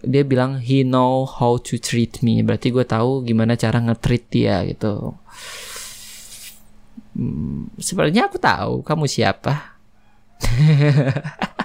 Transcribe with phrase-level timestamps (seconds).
[0.00, 4.64] dia bilang he know how to treat me berarti gue tahu gimana cara nge-treat dia
[4.64, 5.12] gitu
[7.16, 9.76] hmm, sebenarnya aku tahu kamu siapa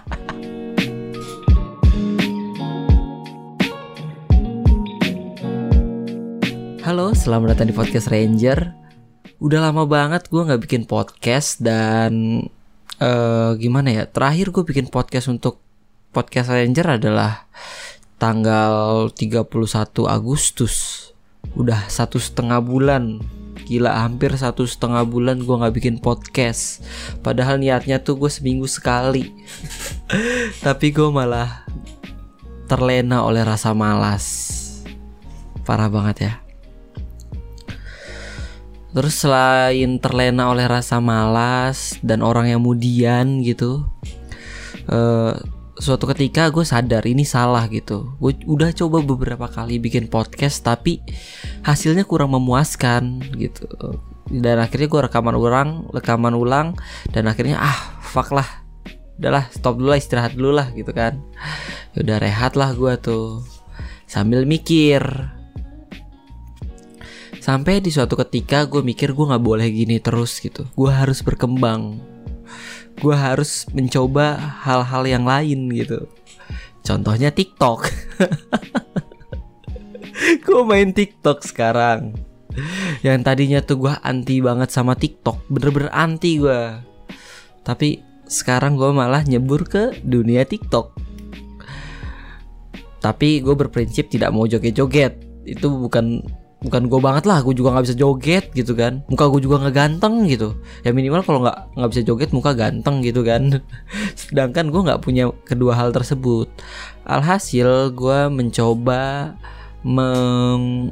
[6.86, 8.70] Halo, selamat datang di podcast Ranger.
[9.42, 12.46] Udah lama banget gue nggak bikin podcast dan
[13.02, 14.04] uh, gimana ya?
[14.06, 15.58] Terakhir gue bikin podcast untuk
[16.14, 17.50] podcast Ranger adalah
[18.16, 19.48] tanggal 31
[20.08, 21.10] Agustus.
[21.56, 23.22] Udah satu setengah bulan.
[23.66, 26.86] Gila hampir satu setengah bulan gue nggak bikin podcast.
[27.26, 29.34] Padahal niatnya tuh gue seminggu sekali.
[30.66, 31.66] Tapi gue malah
[32.70, 34.26] terlena oleh rasa malas.
[35.66, 36.34] Parah banget ya.
[38.96, 43.84] Terus selain terlena oleh rasa malas dan orang yang mudian gitu,
[44.88, 45.36] uh,
[45.76, 48.16] suatu ketika gue sadar ini salah gitu.
[48.20, 51.04] Gue udah coba beberapa kali bikin podcast tapi
[51.64, 53.68] hasilnya kurang memuaskan gitu.
[54.32, 56.68] Dan akhirnya gue rekaman ulang, rekaman ulang
[57.12, 58.48] dan akhirnya ah fuck lah.
[59.16, 61.20] Udahlah stop dulu lah istirahat dulu lah gitu kan.
[61.96, 63.44] Ya udah rehat lah gue tuh
[64.06, 65.02] sambil mikir
[67.46, 72.02] Sampai di suatu ketika gue mikir gue gak boleh gini terus gitu Gue harus berkembang
[73.00, 76.08] Gue harus mencoba hal-hal yang lain gitu.
[76.86, 77.90] Contohnya TikTok.
[80.46, 82.16] Gue main TikTok sekarang.
[83.04, 86.80] Yang tadinya tuh gue anti banget sama TikTok Bener-bener anti gue
[87.68, 90.98] Tapi sekarang gue malah nyebur ke dunia TikTok.
[93.02, 95.46] Tapi gue berprinsip tidak mau joget-joget.
[95.46, 96.26] Itu bukan
[96.64, 99.04] bukan gue banget lah gue juga nggak bisa joget gitu kan.
[99.12, 100.56] Muka gue juga nggak ganteng gitu.
[100.88, 103.62] Ya minimal kalau nggak nggak bisa joget muka ganteng gitu kan.
[104.20, 106.48] Sedangkan gue nggak punya kedua hal tersebut.
[107.06, 109.36] Alhasil gue mencoba
[109.86, 110.90] meng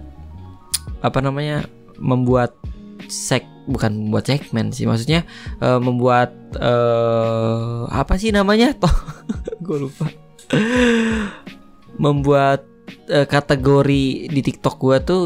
[1.04, 1.68] apa namanya
[2.00, 2.56] membuat
[3.10, 4.86] sek bukan membuat segmen sih.
[4.86, 5.24] Maksudnya
[5.64, 8.76] uh, membuat uh, apa sih namanya?
[8.82, 8.94] Toh
[9.64, 10.08] gue lupa.
[12.04, 12.66] Membuat
[13.10, 15.24] uh, kategori di TikTok gue tuh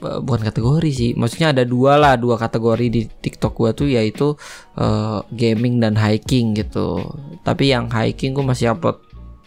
[0.00, 1.10] bukan kategori sih.
[1.14, 4.34] Maksudnya ada dua lah dua kategori di TikTok gua tuh yaitu
[4.78, 7.02] uh, gaming dan hiking gitu.
[7.42, 8.98] Tapi yang hiking gua masih upload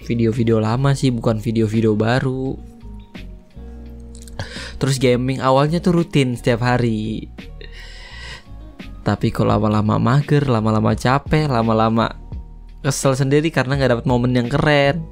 [0.03, 2.55] video-video lama sih bukan video-video baru.
[4.77, 7.27] Terus gaming awalnya tuh rutin setiap hari.
[9.01, 12.27] Tapi kalau lama-lama mager lama-lama capek lama-lama
[12.83, 15.03] kesel sendiri karena nggak dapat momen yang keren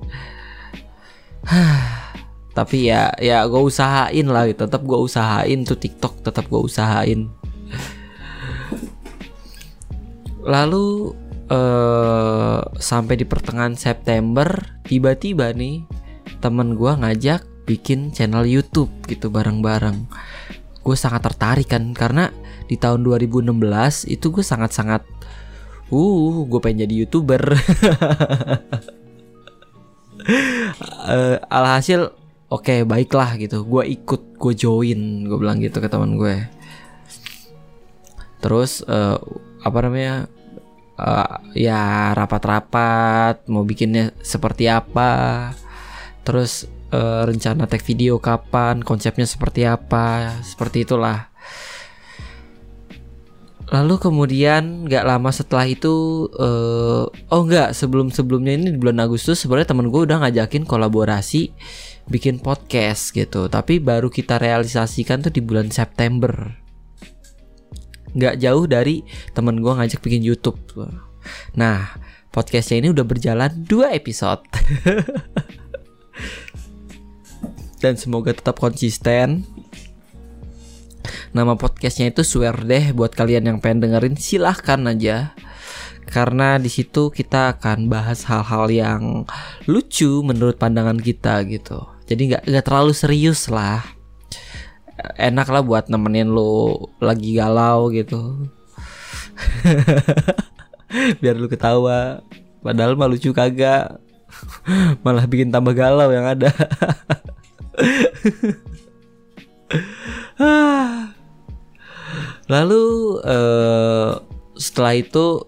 [2.55, 4.63] tapi ya ya gue usahain lah gitu.
[4.63, 7.27] Tetap gue usahain tuh TikTok tetap gue usahain.
[10.47, 11.11] Lalu
[11.51, 14.47] uh, sampai di pertengahan September
[14.87, 15.83] tiba-tiba nih
[16.39, 20.07] temen gue ngajak bikin channel YouTube gitu bareng-bareng.
[20.79, 22.31] Gue sangat tertarik kan karena
[22.71, 23.51] di tahun 2016
[24.07, 25.03] itu gue sangat-sangat
[25.91, 27.43] uh gue pengen jadi youtuber.
[31.03, 32.15] Uh, alhasil
[32.49, 33.65] oke okay, baiklah gitu.
[33.65, 36.45] Gue ikut gue join gue bilang gitu ke teman gue.
[38.41, 39.17] Terus uh,
[39.65, 40.29] apa namanya
[41.01, 45.51] uh, ya rapat-rapat mau bikinnya seperti apa.
[46.25, 51.29] Terus uh, rencana tag video kapan konsepnya seperti apa seperti itulah
[53.65, 59.41] Lalu kemudian nggak lama setelah itu uh, oh nggak sebelum sebelumnya ini di bulan Agustus
[59.41, 61.49] sebenarnya temen gue udah ngajakin kolaborasi
[62.05, 63.49] bikin podcast gitu.
[63.49, 66.29] Tapi baru kita realisasikan tuh di bulan September.
[68.13, 69.01] Nggak jauh dari
[69.33, 70.61] temen gue ngajak bikin YouTube.
[71.57, 71.97] Nah
[72.29, 74.45] podcastnya ini udah berjalan dua episode.
[77.81, 79.45] Dan semoga tetap konsisten
[81.35, 82.95] nama podcastnya itu swear deh.
[82.95, 85.35] Buat kalian yang pengen dengerin silahkan aja.
[86.07, 89.27] Karena di situ kita akan bahas hal-hal yang
[89.67, 91.83] lucu menurut pandangan kita gitu.
[92.07, 93.83] Jadi nggak nggak terlalu serius lah.
[95.19, 98.47] Enak lah buat nemenin lo lagi galau gitu.
[101.19, 102.23] Biar lu ketawa.
[102.63, 103.99] Padahal mah lucu kagak.
[105.03, 106.51] Malah bikin tambah galau yang ada
[112.45, 114.21] lalu uh,
[114.55, 115.45] setelah itu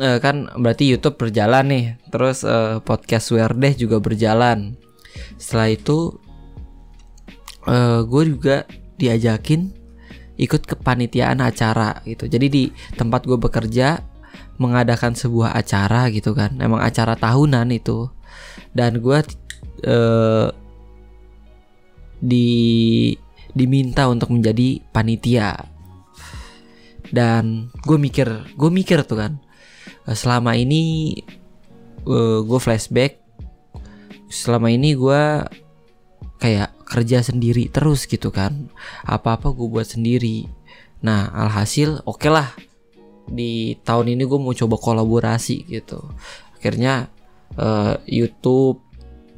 [0.00, 1.86] uh, kan berarti YouTube berjalan nih.
[2.10, 4.78] Terus uh, podcast Werdeh juga berjalan.
[5.38, 6.18] Setelah itu
[7.66, 8.56] uh, gue juga
[8.98, 9.74] diajakin
[10.34, 12.26] ikut kepanitiaan acara gitu.
[12.26, 12.62] Jadi di
[12.98, 14.02] tempat gue bekerja
[14.58, 16.58] mengadakan sebuah acara gitu kan.
[16.58, 18.10] Emang acara tahunan itu.
[18.74, 19.18] Dan gue
[19.86, 20.48] uh,
[23.54, 25.73] diminta untuk menjadi panitia
[27.14, 28.26] dan gue mikir
[28.58, 29.32] gue mikir tuh kan
[30.10, 31.14] eh, selama ini
[32.10, 33.22] uh, gue flashback
[34.34, 35.22] selama ini gue
[36.42, 38.68] kayak kerja sendiri terus gitu kan.
[39.06, 40.44] Apa apa gue buat sendiri.
[41.00, 42.48] Nah alhasil oke okay lah
[43.24, 46.02] di tahun ini gue mau coba kolaborasi gitu.
[46.58, 47.08] Akhirnya
[47.56, 48.82] uh, YouTube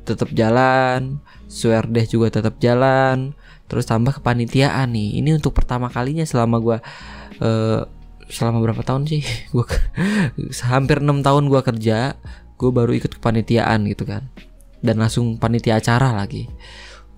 [0.07, 3.35] tetap jalan Sweardeh juga tetap jalan
[3.71, 5.23] terus tambah kepanitiaan nih.
[5.23, 6.79] Ini untuk pertama kalinya selama gue
[7.41, 7.87] uh,
[8.27, 9.23] selama berapa tahun sih?
[9.55, 9.67] Gue
[10.67, 12.19] hampir enam tahun gue kerja
[12.57, 14.29] gue baru ikut kepanitiaan gitu kan.
[14.81, 16.49] Dan langsung panitia acara lagi.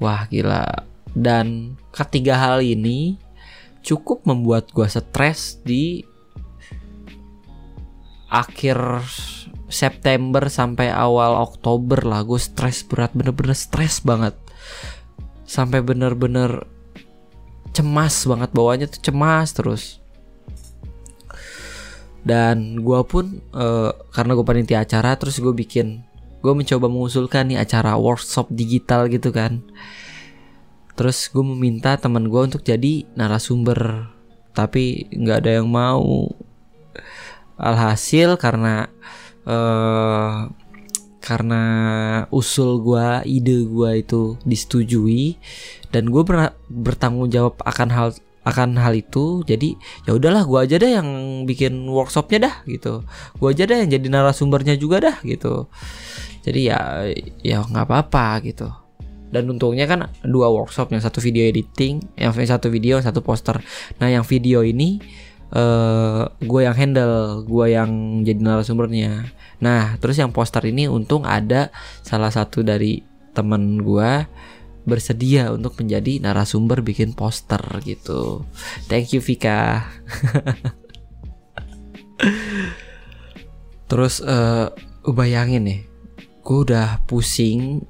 [0.02, 0.66] Wah gila.
[1.14, 3.18] Dan ketiga hal ini
[3.86, 6.02] cukup membuat gue stres di
[8.28, 9.06] akhir
[9.70, 12.26] September sampai awal Oktober lah.
[12.26, 14.34] Gue stres berat bener-bener stres banget.
[15.46, 16.66] Sampai bener-bener
[17.72, 19.97] cemas banget bawahnya tuh cemas terus
[22.28, 26.04] dan gue pun uh, karena gue panitia acara terus gue bikin
[26.38, 29.64] gue mencoba mengusulkan nih acara workshop digital gitu kan.
[30.94, 34.12] Terus gue meminta teman gue untuk jadi narasumber
[34.52, 36.30] tapi nggak ada yang mau.
[37.58, 38.86] Alhasil karena
[39.42, 40.46] uh,
[41.18, 41.62] karena
[42.30, 45.36] usul gue ide gue itu disetujui
[45.90, 48.08] dan gue ber bertanggung jawab akan hal
[48.48, 49.76] akan hal itu jadi
[50.08, 51.08] ya udahlah gue aja deh yang
[51.44, 53.04] bikin workshopnya dah gitu.
[53.36, 55.68] Gue aja deh yang jadi narasumbernya juga dah gitu.
[56.42, 57.04] Jadi ya
[57.44, 58.68] ya nggak apa-apa gitu.
[59.28, 63.60] Dan untungnya kan dua workshop yang satu video editing yang satu video yang satu poster.
[64.00, 64.98] Nah yang video ini
[65.52, 69.28] uh, eh, gue yang handle gue yang jadi narasumbernya.
[69.60, 71.68] Nah terus yang poster ini untung ada
[72.00, 73.04] salah satu dari
[73.36, 74.10] teman gue
[74.88, 78.48] bersedia untuk menjadi narasumber bikin poster gitu.
[78.88, 79.78] Thank you Vika.
[83.88, 84.68] Terus uh,
[85.08, 85.80] bayangin nih,
[86.44, 87.80] gue udah pusing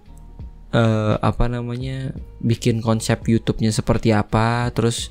[0.71, 5.11] uh, apa namanya bikin konsep YouTube-nya seperti apa, terus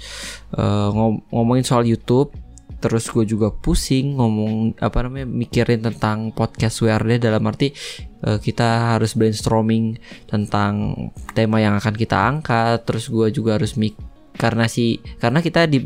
[0.55, 2.31] uh, ngom ngomongin soal YouTube
[2.77, 7.73] terus gue juga pusing ngomong apa namanya mikirin tentang podcast WRD dalam arti
[8.21, 9.97] uh, kita harus brainstorming
[10.29, 10.93] tentang
[11.33, 12.85] tema yang akan kita angkat.
[12.85, 13.97] Terus gue juga harus mik
[14.37, 15.81] karena si karena kita di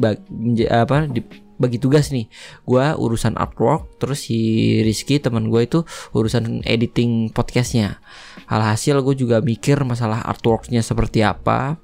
[0.68, 1.24] apa di
[1.62, 2.28] bagi tugas nih.
[2.68, 5.80] Gue urusan artwork terus si Rizky teman gue itu
[6.12, 8.04] urusan editing podcastnya.
[8.52, 11.80] Alhasil gue juga mikir masalah artworknya seperti apa.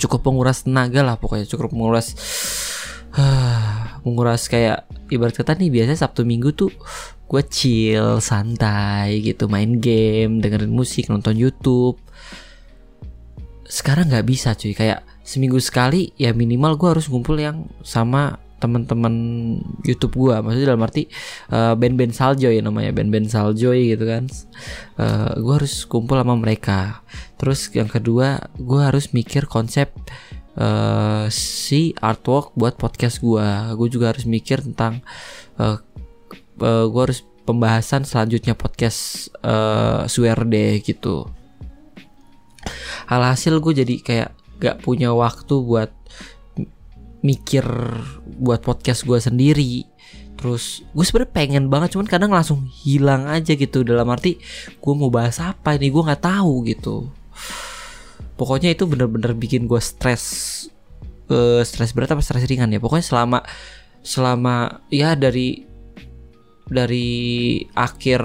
[0.00, 2.16] Cukup menguras tenaga lah pokoknya cukup menguras
[4.04, 6.72] menguras kayak ibarat kata nih biasanya Sabtu Minggu tuh
[7.32, 11.96] gue chill santai gitu main game dengerin musik nonton YouTube.
[13.64, 14.76] Sekarang nggak bisa cuy.
[14.76, 19.14] Kayak seminggu sekali ya minimal gue harus ngumpul yang sama teman-teman
[19.82, 21.10] YouTube gue maksudnya dalam arti
[21.50, 24.30] uh, band-band saljoy namanya band-band saljoy gitu kan.
[25.00, 27.02] Uh, eh, gue harus kumpul sama mereka.
[27.40, 29.90] Terus yang kedua gue harus mikir konsep
[30.56, 33.46] uh, si artwork buat podcast gue
[33.76, 35.00] gue juga harus mikir tentang
[35.56, 35.78] uh,
[36.60, 40.06] uh, eh, gue harus pembahasan selanjutnya podcast uh,
[40.46, 41.26] deh gitu.
[43.10, 44.30] Alhasil gue jadi kayak
[44.62, 45.90] gak punya waktu buat
[47.22, 47.66] mikir
[48.38, 49.90] buat podcast gue sendiri.
[50.38, 53.82] Terus gue sebenarnya pengen banget cuman kadang langsung hilang aja gitu.
[53.82, 54.38] Dalam arti
[54.78, 57.21] gue mau bahas apa ini gue nggak tahu gitu
[58.36, 60.24] pokoknya itu bener-bener bikin gue stres
[61.30, 62.80] uh, stres berat apa stres ringan ya.
[62.82, 63.38] Pokoknya selama
[64.02, 65.62] selama ya dari
[66.66, 67.10] dari
[67.76, 68.22] akhir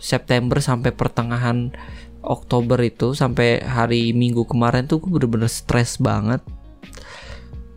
[0.00, 1.72] September sampai pertengahan
[2.20, 6.44] Oktober itu sampai hari Minggu kemarin tuh gue bener-bener stres banget.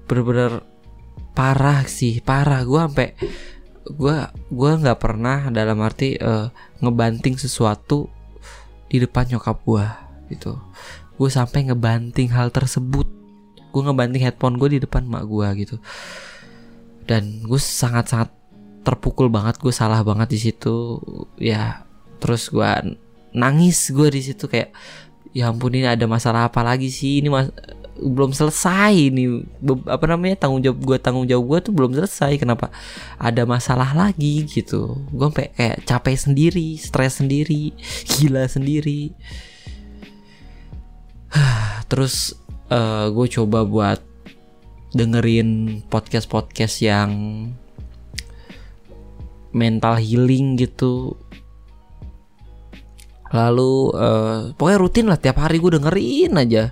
[0.10, 0.68] Bener-bener
[1.32, 2.62] parah sih parah.
[2.68, 3.16] Gue sampai
[3.84, 4.18] gue
[4.52, 6.48] gue nggak pernah dalam arti uh,
[6.80, 8.08] ngebanting sesuatu
[8.88, 9.86] di depan nyokap gue
[10.32, 10.56] gitu
[11.18, 13.06] gue sampai ngebanting hal tersebut.
[13.74, 15.76] Gue ngebanting headphone gue di depan mak gue gitu.
[17.06, 18.30] Dan gue sangat sangat
[18.84, 21.00] terpukul banget gue salah banget di situ.
[21.38, 21.86] Ya
[22.18, 22.98] terus gue
[23.34, 24.72] nangis gue di situ kayak
[25.34, 27.22] ya ampun ini ada masalah apa lagi sih?
[27.22, 27.50] Ini mas
[27.94, 29.46] belum selesai ini
[29.86, 32.42] apa namanya tanggung jawab gue tanggung jawab gue tuh belum selesai.
[32.42, 32.74] Kenapa?
[33.22, 34.98] Ada masalah lagi gitu.
[35.14, 37.74] Gue sampai kayak capek sendiri stres sendiri
[38.18, 39.14] gila sendiri
[41.90, 42.38] terus
[42.70, 44.00] uh, eh, gue coba buat
[44.94, 47.12] dengerin podcast podcast yang
[49.54, 51.18] mental healing gitu.
[53.34, 56.70] Lalu uh, pokoknya rutin lah tiap hari gue dengerin aja.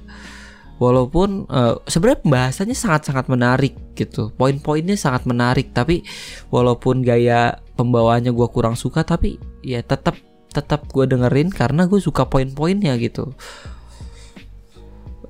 [0.82, 4.34] Walaupun uh, sebenarnya pembahasannya sangat-sangat menarik gitu.
[4.34, 6.06] Poin-poinnya sangat menarik tapi
[6.54, 10.18] walaupun gaya pembawaannya gue kurang suka tapi ya tetap
[10.52, 13.34] tetap gue dengerin karena gue suka poin-poinnya gitu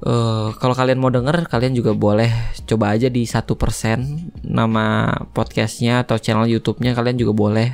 [0.01, 2.33] Uh, kalau kalian mau denger, kalian juga boleh
[2.65, 7.69] coba aja di satu persen nama podcastnya atau channel YouTube-nya kalian juga boleh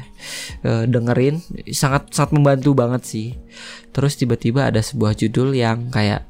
[0.68, 1.40] uh, dengerin.
[1.72, 3.28] Sangat sangat membantu banget sih.
[3.96, 6.28] Terus tiba-tiba ada sebuah judul yang kayak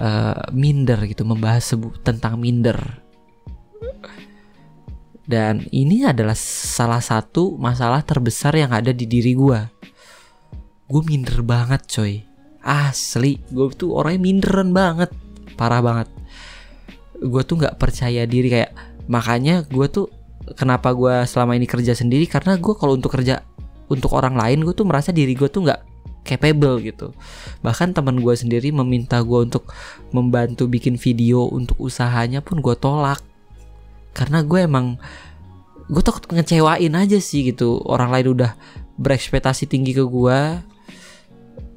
[0.00, 1.68] uh, minder gitu, membahas
[2.00, 3.04] tentang minder.
[5.28, 9.60] Dan ini adalah salah satu masalah terbesar yang ada di diri gue.
[10.88, 12.24] Gue minder banget coy.
[12.64, 15.25] Asli, gue tuh orangnya minderan banget
[15.56, 16.08] parah banget.
[17.18, 18.70] Gue tuh nggak percaya diri kayak
[19.08, 20.06] makanya gue tuh
[20.54, 23.42] kenapa gue selama ini kerja sendiri karena gue kalau untuk kerja
[23.90, 25.80] untuk orang lain gue tuh merasa diri gue tuh nggak
[26.26, 27.14] capable gitu.
[27.62, 29.70] Bahkan teman gue sendiri meminta gue untuk
[30.10, 33.22] membantu bikin video untuk usahanya pun gue tolak.
[34.10, 34.98] Karena gue emang
[35.86, 37.78] gue takut ngecewain aja sih gitu.
[37.86, 38.58] Orang lain udah
[38.98, 40.38] berekspektasi tinggi ke gue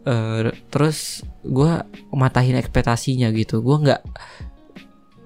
[0.05, 1.71] uh, terus gue
[2.13, 3.59] matahin ekspektasinya gitu.
[3.63, 4.01] Gue nggak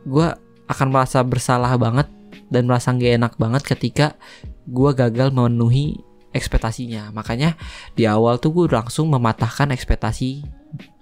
[0.08, 0.27] gue
[0.68, 2.08] akan merasa bersalah banget
[2.48, 4.08] dan merasa gak enak banget ketika
[4.70, 6.00] gue gagal memenuhi
[6.34, 7.13] ekspektasinya.
[7.13, 7.58] Makanya
[7.94, 10.46] di awal tuh gue langsung mematahkan ekspektasi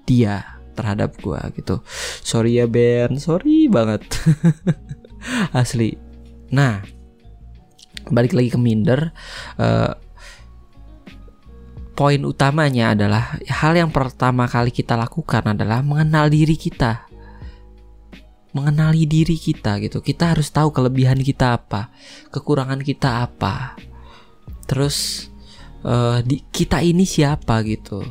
[0.07, 1.83] dia terhadap gue gitu.
[2.23, 3.19] Sorry ya Ben.
[3.19, 4.07] Sorry banget.
[5.55, 5.95] Asli.
[6.51, 6.81] Nah
[8.09, 9.13] balik lagi ke minder.
[9.55, 9.93] Uh,
[11.93, 17.07] poin utamanya adalah hal yang pertama kali kita lakukan adalah mengenal diri kita.
[18.51, 20.03] Mengenali diri kita gitu.
[20.03, 21.87] Kita harus tahu kelebihan kita apa,
[22.35, 23.79] kekurangan kita apa.
[24.67, 25.27] Terus
[25.87, 28.03] uh, di, kita ini siapa gitu.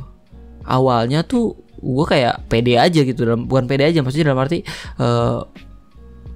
[0.65, 4.61] Awalnya tuh gue kayak pede aja gitu dalam bukan pede aja maksudnya dalam arti
[5.01, 5.41] uh,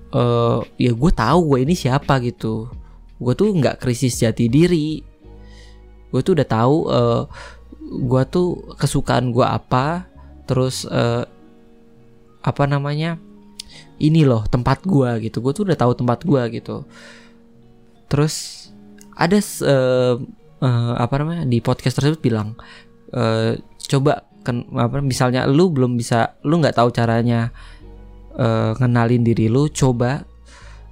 [0.09, 2.65] uh, ya gue tahu gue ini siapa gitu
[3.21, 5.14] gue tuh nggak krisis jati diri
[6.13, 7.21] gue tuh udah tahu uh, eh,
[7.85, 8.47] gue tuh
[8.77, 10.09] kesukaan gue apa
[10.45, 11.25] terus uh,
[12.45, 13.17] apa namanya
[13.97, 15.39] ini loh tempat gue gitu.
[15.41, 16.85] Gue tuh udah tahu tempat gue gitu.
[18.11, 18.67] Terus
[19.15, 20.15] ada uh,
[20.59, 22.59] uh, apa namanya di podcast tersebut bilang
[23.15, 23.55] uh,
[23.87, 27.49] coba kan apa misalnya lu belum bisa lu nggak tahu caranya
[28.37, 30.21] uh, ngenalin diri lu coba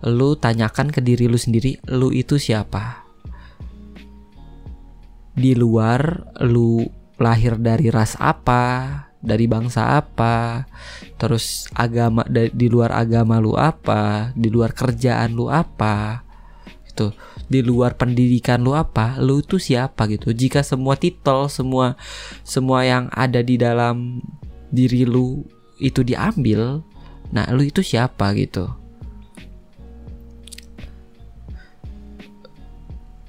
[0.08, 3.02] lu tanyakan ke diri lu sendiri lu itu siapa
[5.34, 6.86] di luar lu
[7.18, 10.68] lahir dari ras apa, dari bangsa apa,
[11.16, 16.22] terus agama di luar agama lu apa, di luar kerjaan lu apa,
[16.90, 17.16] gitu,
[17.48, 20.36] di luar pendidikan lu apa, lu itu siapa gitu.
[20.36, 21.96] Jika semua titel, semua
[22.44, 24.20] semua yang ada di dalam
[24.70, 25.48] diri lu
[25.80, 26.84] itu diambil,
[27.32, 28.68] nah lu itu siapa gitu.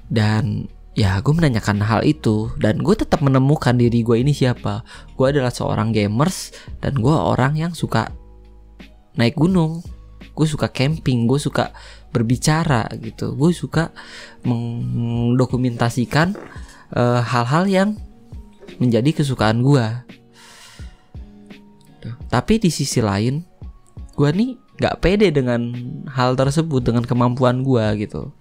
[0.05, 4.87] Dan ya gue menanyakan hal itu dan gue tetap menemukan diri gue ini siapa.
[5.19, 8.09] Gue adalah seorang gamers dan gue orang yang suka
[9.19, 9.83] naik gunung.
[10.35, 11.75] Gue suka camping gue suka
[12.15, 13.35] berbicara gitu.
[13.35, 13.91] Gue suka
[14.47, 16.35] mendokumentasikan
[16.95, 17.89] uh, hal-hal yang
[18.79, 19.85] menjadi kesukaan gue
[22.29, 23.41] tapi di sisi lain
[24.15, 25.71] gue nih nggak pede dengan
[26.11, 28.31] hal tersebut dengan kemampuan gue gitu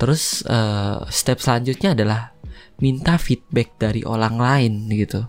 [0.00, 2.32] Terus uh, step selanjutnya adalah
[2.80, 5.28] minta feedback dari orang lain gitu.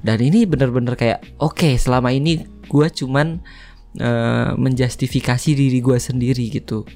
[0.00, 3.44] Dan ini bener-bener kayak oke okay, selama ini gue cuman
[4.00, 6.88] uh, menjustifikasi diri gue sendiri gitu.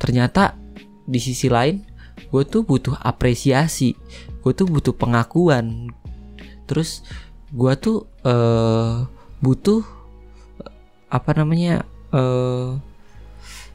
[0.00, 0.56] Ternyata
[1.04, 1.84] di sisi lain
[2.32, 3.92] gue tuh butuh apresiasi,
[4.40, 5.92] gue tuh butuh pengakuan.
[6.64, 7.04] Terus
[7.52, 9.04] gue tuh uh,
[9.44, 9.84] butuh
[11.12, 11.84] apa namanya
[12.16, 12.80] uh,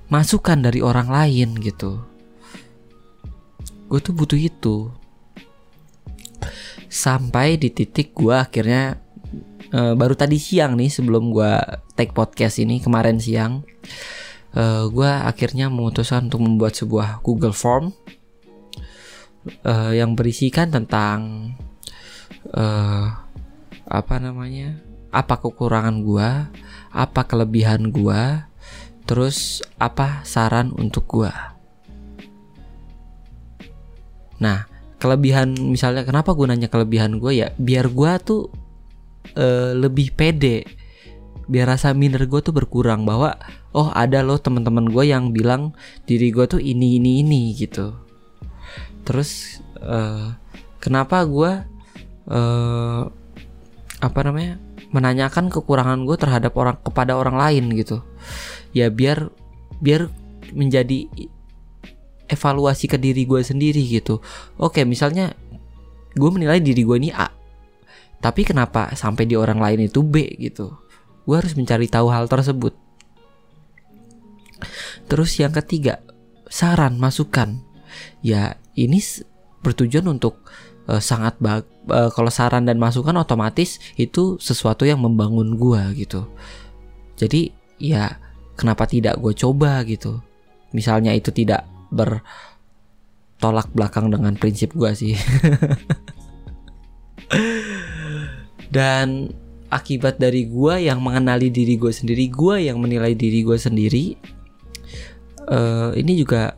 [0.09, 2.16] masukan dari orang lain gitu
[3.87, 4.91] gue tuh butuh itu.
[6.87, 8.99] Sampai di titik gue akhirnya
[9.73, 11.53] uh, baru tadi siang nih sebelum gue
[11.97, 13.65] take podcast ini kemarin siang
[14.55, 17.91] uh, eh, gue akhirnya memutuskan untuk membuat sebuah Google Form
[19.65, 21.51] uh, yang berisikan tentang
[22.53, 23.07] uh,
[23.87, 24.77] apa namanya
[25.09, 26.29] apa kekurangan gue
[26.91, 28.43] apa kelebihan gue
[29.07, 31.31] terus apa saran untuk gue
[34.37, 37.47] Nah, kelebihan misalnya kenapa gue nanya kelebihan gue ya?
[37.57, 38.41] Biar gue tuh
[39.37, 40.65] uh, lebih pede.
[41.47, 43.39] Biar rasa minder gue tuh berkurang bahwa
[43.71, 45.71] oh ada loh teman-teman gue yang bilang
[46.03, 47.95] diri gue tuh ini ini ini gitu.
[49.07, 50.35] Terus uh,
[50.83, 51.51] kenapa gue
[52.27, 53.01] uh,
[53.97, 54.59] apa namanya
[54.91, 58.03] menanyakan kekurangan gue terhadap orang kepada orang lain gitu.
[58.75, 59.31] Ya biar
[59.79, 60.11] biar
[60.51, 61.07] menjadi
[62.27, 64.19] evaluasi ke diri gue sendiri gitu.
[64.59, 65.33] Oke misalnya
[66.13, 67.37] gue menilai diri gue ini A
[68.17, 70.73] tapi kenapa sampai di orang lain itu B gitu?
[71.27, 72.73] Gue harus mencari tahu hal tersebut.
[75.05, 76.01] Terus yang ketiga
[76.49, 77.61] saran masukan.
[78.25, 78.97] Ya ini
[79.61, 80.41] bertujuan untuk
[80.89, 86.25] uh, sangat bag uh, kalau saran dan masukan otomatis itu sesuatu yang membangun gue gitu.
[87.17, 88.17] Jadi ya
[88.57, 90.17] kenapa tidak gue coba gitu?
[90.73, 95.15] Misalnya itu tidak bertolak belakang dengan prinsip gue sih.
[98.75, 99.31] Dan
[99.67, 104.15] akibat dari gue yang mengenali diri gue sendiri gue yang menilai diri gue sendiri
[105.51, 106.55] uh, ini juga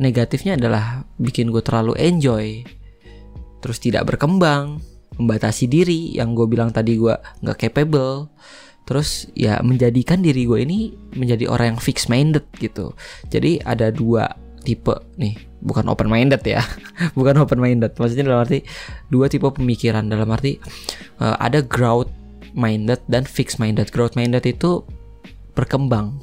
[0.00, 2.64] negatifnya adalah bikin gue terlalu enjoy.
[3.62, 4.82] Terus tidak berkembang
[5.16, 8.28] membatasi diri yang gue bilang tadi gue nggak capable.
[8.84, 12.92] Terus ya menjadikan diri gue ini menjadi orang yang fix minded gitu.
[13.32, 14.28] Jadi ada dua
[14.64, 16.60] tipe nih bukan open minded ya.
[17.18, 18.60] Bukan open minded maksudnya dalam arti
[19.08, 20.06] dua tipe pemikiran.
[20.06, 20.60] Dalam arti
[21.18, 22.12] uh, ada growth
[22.52, 24.84] minded dan fix minded growth minded itu
[25.56, 26.20] berkembang.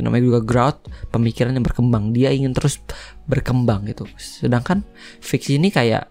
[0.00, 0.80] Namanya juga growth
[1.12, 2.16] pemikiran yang berkembang.
[2.16, 2.80] Dia ingin terus
[3.28, 4.08] berkembang gitu.
[4.16, 4.80] Sedangkan
[5.20, 6.08] fix ini kayak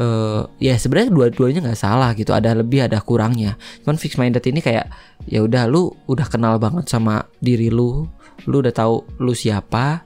[0.00, 2.32] uh, ya sebenarnya dua-duanya nggak salah gitu.
[2.32, 3.60] Ada lebih ada kurangnya.
[3.84, 4.88] Cuman fixed minded ini kayak
[5.28, 8.08] ya udah lu udah kenal banget sama diri lu.
[8.48, 10.02] Lu udah tahu lu siapa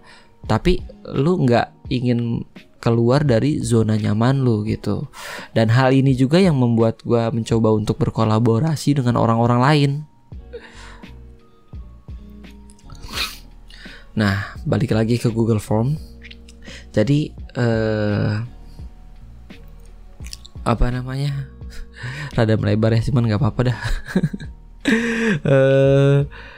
[0.47, 2.45] tapi lu nggak ingin
[2.79, 5.11] keluar dari zona nyaman lu gitu.
[5.53, 9.91] Dan hal ini juga yang membuat gue mencoba untuk berkolaborasi dengan orang-orang lain.
[14.19, 15.99] Nah balik lagi ke Google Form.
[16.95, 18.43] Jadi uh,
[20.63, 21.51] apa namanya?
[22.39, 23.79] Rada melebar ya cuman nggak apa-apa dah.
[25.43, 26.19] Uh,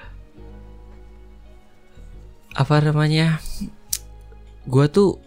[2.57, 3.39] apa namanya
[4.67, 5.19] gue tuh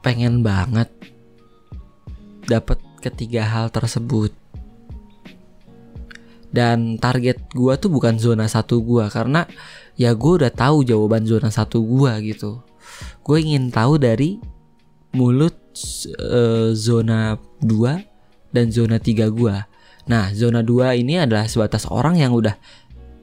[0.00, 0.88] pengen banget
[2.48, 4.32] dapat ketiga hal tersebut
[6.48, 9.44] dan target gue tuh bukan zona satu gue karena
[10.00, 12.64] ya gue udah tahu jawaban zona satu gue gitu
[13.20, 14.40] gue ingin tahu dari
[15.12, 15.54] mulut
[16.20, 19.68] uh, zona 2 dan zona 3 gua.
[20.08, 22.56] Nah, zona 2 ini adalah sebatas orang yang udah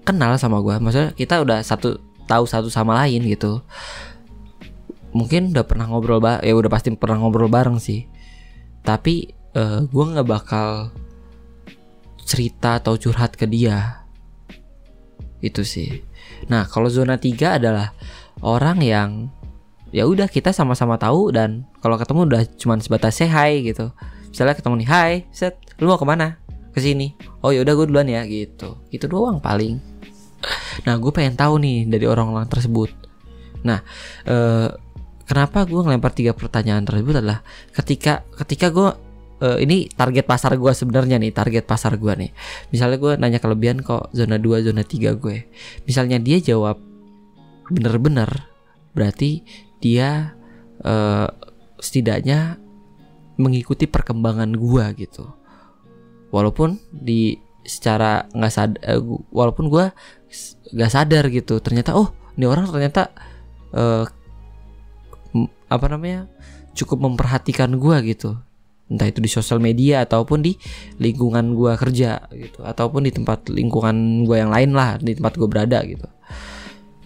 [0.06, 0.78] kenal sama gua.
[0.78, 3.62] Maksudnya kita udah satu tahu satu sama lain gitu.
[5.16, 8.06] Mungkin udah pernah ngobrol ba ya udah pasti pernah ngobrol bareng sih.
[8.84, 10.92] Tapi uh, gua nggak bakal
[12.26, 14.04] cerita atau curhat ke dia.
[15.40, 16.04] Itu sih.
[16.50, 17.94] Nah, kalau zona 3 adalah
[18.42, 19.10] orang yang
[19.96, 23.96] ya udah kita sama-sama tahu dan kalau ketemu udah cuman sebatas say hi gitu
[24.28, 26.36] misalnya ketemu nih hai set lu mau ke mana
[26.76, 29.80] ke sini oh ya udah gue duluan ya gitu itu doang paling
[30.86, 32.92] nah gue pengen tahu nih dari orang-orang tersebut.
[33.66, 33.82] Nah
[34.26, 34.70] eh,
[35.26, 37.42] kenapa gue ngelempar tiga pertanyaan tersebut adalah
[37.74, 38.90] ketika ketika gue
[39.42, 42.32] uh, ini target pasar gue sebenarnya nih target pasar gue nih.
[42.70, 45.38] Misalnya gue nanya kelebihan kok zona 2 zona 3 gue.
[45.90, 46.78] Misalnya dia jawab
[47.70, 48.30] bener-bener
[48.94, 49.42] berarti
[49.82, 50.38] dia
[50.86, 51.28] uh,
[51.82, 52.58] setidaknya
[53.36, 55.28] mengikuti perkembangan gua gitu.
[56.32, 59.02] Walaupun di secara nggak uh, eh,
[59.34, 59.92] walaupun gua
[60.72, 61.60] nggak sadar gitu.
[61.60, 63.12] Ternyata oh ini orang ternyata
[63.76, 64.06] uh,
[65.68, 66.30] apa namanya
[66.76, 68.38] cukup memperhatikan gua gitu.
[68.86, 70.54] Entah itu di sosial media ataupun di
[71.02, 72.62] lingkungan gua kerja gitu.
[72.62, 76.06] Ataupun di tempat lingkungan gua yang lain lah di tempat gua berada gitu.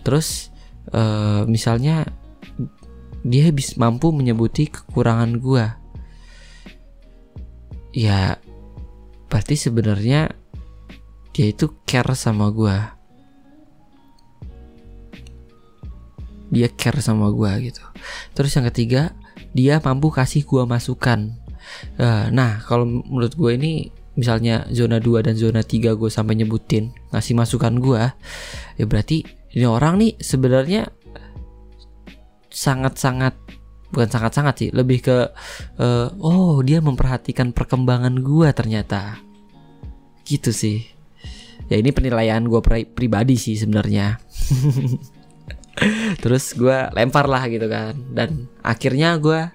[0.04, 0.50] Terus
[0.92, 2.08] uh, misalnya
[3.24, 5.66] dia bisa mampu menyebuti kekurangan gue
[7.92, 8.40] ya
[9.28, 10.32] berarti sebenarnya
[11.36, 12.76] dia itu care sama gue
[16.50, 17.82] dia care sama gue gitu.
[18.34, 19.14] Terus yang ketiga
[19.54, 21.34] dia mampu kasih gue masukan.
[21.98, 23.72] Uh, nah kalau menurut gue ini
[24.18, 28.04] misalnya zona 2 dan zona 3 gue sampai nyebutin ngasih masukan gue
[28.76, 29.24] ya berarti
[29.56, 30.92] ini orang nih sebenarnya
[32.50, 33.38] sangat-sangat
[33.90, 35.18] bukan sangat-sangat sih lebih ke
[35.82, 39.18] uh, oh dia memperhatikan perkembangan gue ternyata.
[40.26, 40.86] Gitu sih.
[41.70, 44.18] Ya ini penilaian gue pri pribadi sih sebenarnya
[46.24, 49.48] terus gue lempar lah gitu kan dan akhirnya gue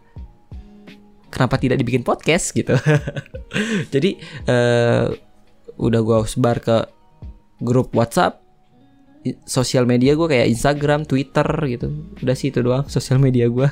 [1.29, 2.75] kenapa tidak dibikin podcast gitu
[3.95, 4.11] jadi
[4.49, 5.13] uh,
[5.77, 6.87] udah gue sebar ke
[7.61, 8.45] grup WhatsApp
[9.49, 11.89] sosial media gue kayak Instagram, Twitter gitu.
[12.21, 13.65] Udah sih itu doang sosial media gue.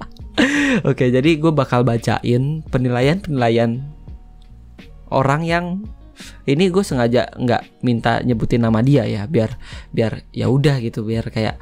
[0.88, 3.84] Oke, jadi gue bakal bacain penilaian-penilaian
[5.12, 5.64] orang yang
[6.48, 9.56] ini gue sengaja nggak minta nyebutin nama dia ya biar
[9.92, 11.56] biar ya udah gitu biar kayak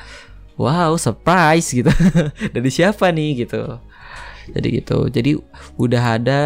[0.58, 1.88] wow surprise gitu.
[2.54, 3.46] Dari siapa nih?
[3.46, 3.78] gitu.
[4.52, 5.06] Jadi gitu.
[5.08, 5.38] Jadi
[5.78, 6.40] udah ada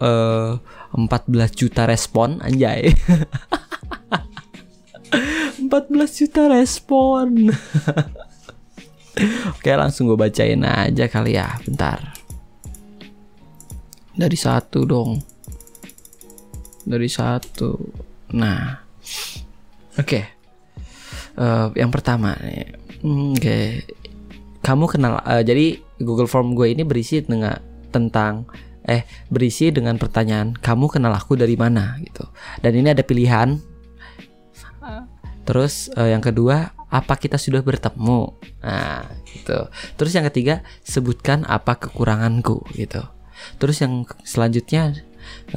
[0.00, 0.56] uh,
[0.96, 2.90] eh, 14 juta respon anjay.
[5.60, 7.52] 14 juta respon.
[9.52, 12.16] Oke langsung gue bacain aja kali ya Bentar.
[14.16, 15.29] Dari satu dong
[16.84, 17.76] Dari satu.
[18.36, 18.78] Nah
[19.98, 20.20] Oke.
[21.34, 23.58] Uh, Yang pertama nih Oke.
[24.60, 27.56] Kamu kenal uh, Jadi Google Form gue ini berisi dengan
[27.90, 28.46] Tentang
[28.84, 31.96] Eh berisi dengan pertanyaan Kamu kenal aku dari mana?
[32.00, 32.24] gitu.
[32.64, 33.60] Dan ini ada pilihan.
[35.44, 38.34] Terus uh, yang kedua apa kita sudah bertemu?
[38.62, 39.66] Nah gitu.
[39.98, 43.02] Terus yang ketiga sebutkan apa kekuranganku gitu.
[43.58, 44.94] Terus yang selanjutnya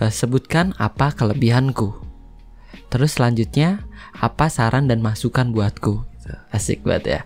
[0.09, 1.93] sebutkan apa kelebihanku
[2.89, 6.05] terus selanjutnya apa saran dan masukan buatku
[6.55, 7.21] asik banget ya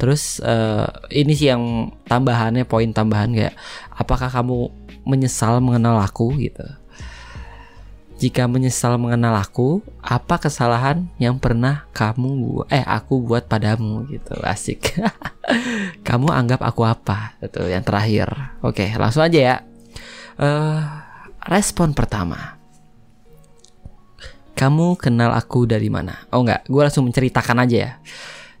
[0.00, 3.54] terus uh, ini sih yang tambahannya poin tambahan kayak
[3.94, 4.72] apakah kamu
[5.06, 6.66] menyesal mengenal aku gitu
[8.20, 14.36] jika menyesal mengenal aku, apa kesalahan yang pernah kamu eh aku buat padamu gitu.
[14.44, 14.92] Asik.
[16.08, 17.32] kamu anggap aku apa?
[17.40, 18.28] Itu yang terakhir.
[18.60, 19.56] Oke, langsung aja ya.
[20.36, 20.99] Uh,
[21.46, 22.58] respon pertama.
[24.56, 26.28] Kamu kenal aku dari mana?
[26.34, 27.92] Oh enggak, gue langsung menceritakan aja ya.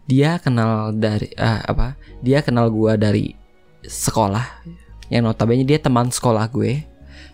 [0.08, 1.98] Dia kenal dari uh, apa?
[2.24, 3.36] Dia kenal gue dari
[3.84, 4.64] sekolah.
[5.12, 6.90] Yang notabene dia teman sekolah gue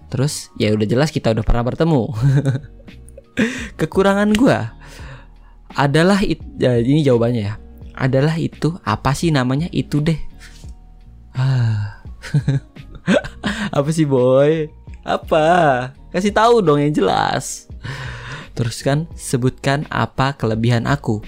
[0.06, 2.02] Terus ya udah jelas kita udah pernah bertemu.
[3.80, 4.59] Kekurangan gue
[5.76, 7.54] adalah it, ya, ini jawabannya ya.
[7.96, 10.18] Adalah itu apa sih namanya itu deh.
[13.76, 14.70] apa sih boy?
[15.06, 15.46] Apa?
[16.10, 17.70] Kasih tahu dong yang jelas.
[18.58, 21.22] Terus kan sebutkan apa kelebihan aku.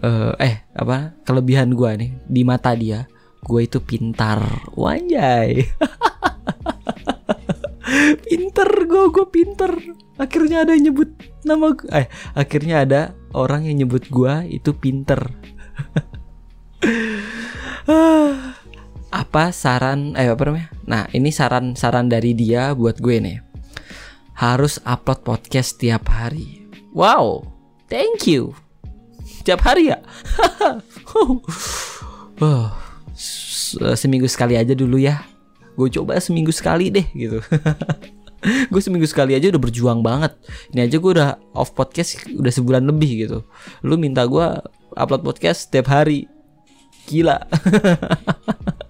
[0.00, 3.04] Uh, eh apa kelebihan gue nih di mata dia
[3.44, 4.40] gue itu pintar
[4.72, 5.60] wanjay
[8.24, 9.68] pinter gue gue pinter
[10.16, 11.12] akhirnya ada yang nyebut
[11.44, 15.20] nama gue eh akhirnya ada orang yang nyebut gue itu pinter
[19.12, 20.68] apa saran eh apa namanya?
[20.88, 23.38] Nah ini saran saran dari dia buat gue nih.
[24.32, 26.64] Harus upload podcast tiap hari.
[26.96, 27.52] Wow
[27.92, 28.56] thank you.
[29.44, 30.00] Tiap hari ya?
[32.42, 32.74] Oh,
[33.94, 35.22] seminggu sekali aja dulu ya.
[35.78, 37.38] Gue coba seminggu sekali deh gitu.
[38.74, 40.34] Gue seminggu sekali aja udah berjuang banget.
[40.74, 43.46] Ini aja gue udah off podcast udah sebulan lebih gitu.
[43.86, 44.42] Lu minta gue
[44.98, 46.26] upload podcast setiap hari.
[47.06, 47.38] Gila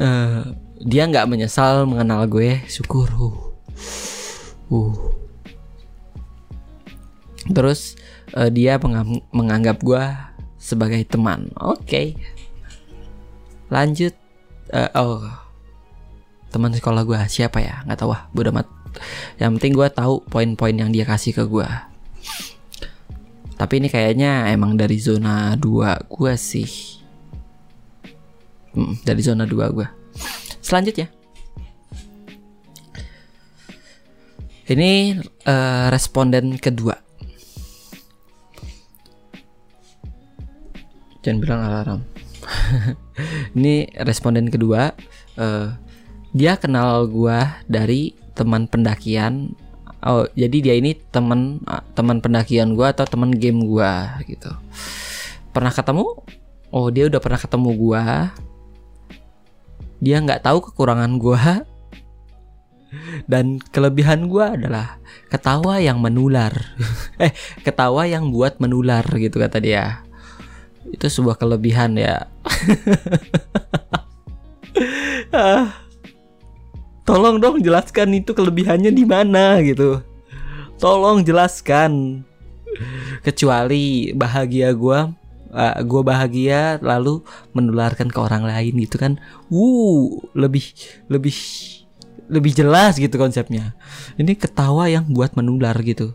[0.00, 0.42] uh,
[0.80, 2.64] dia nggak menyesal mengenal gue.
[2.66, 3.06] Syukur.
[3.12, 3.36] Uh.
[4.72, 4.94] uh.
[7.50, 7.98] terus
[8.36, 8.78] uh, dia
[9.30, 10.04] menganggap gue
[10.56, 11.52] sebagai teman.
[11.60, 11.84] Oke.
[11.84, 12.06] Okay.
[13.68, 14.16] lanjut.
[14.72, 15.22] Uh, oh.
[16.50, 17.20] Teman sekolah gue.
[17.30, 17.84] Siapa ya?
[17.86, 18.26] Nggak tahu ah.
[18.34, 18.66] Bodo amat.
[19.38, 21.68] Yang penting gue tahu poin-poin yang dia kasih ke gue.
[23.54, 26.99] Tapi ini kayaknya emang dari zona 2 gue sih
[28.74, 29.88] hmm, dari zona 2 gue
[30.60, 31.10] selanjutnya.
[34.70, 35.18] Ini
[35.50, 36.94] uh, responden kedua.
[41.26, 42.00] Jangan bilang alarm.
[43.58, 44.94] Ini responden kedua
[45.36, 45.74] uh,
[46.30, 49.58] dia kenal gua dari teman pendakian.
[50.00, 51.60] Oh jadi dia ini teman
[51.92, 54.48] teman pendakian gua atau teman game gua gitu.
[55.50, 56.06] Pernah ketemu?
[56.70, 58.30] Oh dia udah pernah ketemu gua
[60.00, 61.64] dia nggak tahu kekurangan gua.
[63.30, 64.98] Dan kelebihan gua adalah
[65.30, 66.50] ketawa yang menular.
[67.22, 67.30] Eh
[67.62, 70.02] ketawa yang buat menular gitu kata dia.
[70.88, 72.26] Itu sebuah kelebihan ya.
[75.30, 75.86] Ah.
[77.06, 80.02] tolong dong jelaskan itu kelebihannya di mana gitu.
[80.82, 82.24] Tolong jelaskan.
[83.22, 85.19] Kecuali bahagia gue
[85.54, 87.22] uh, gue bahagia lalu
[87.54, 89.18] menularkan ke orang lain gitu kan.
[89.52, 90.64] Wuh lebih
[91.10, 91.34] lebih
[92.30, 93.74] lebih jelas gitu konsepnya.
[94.16, 96.14] Ini ketawa yang buat menular gitu.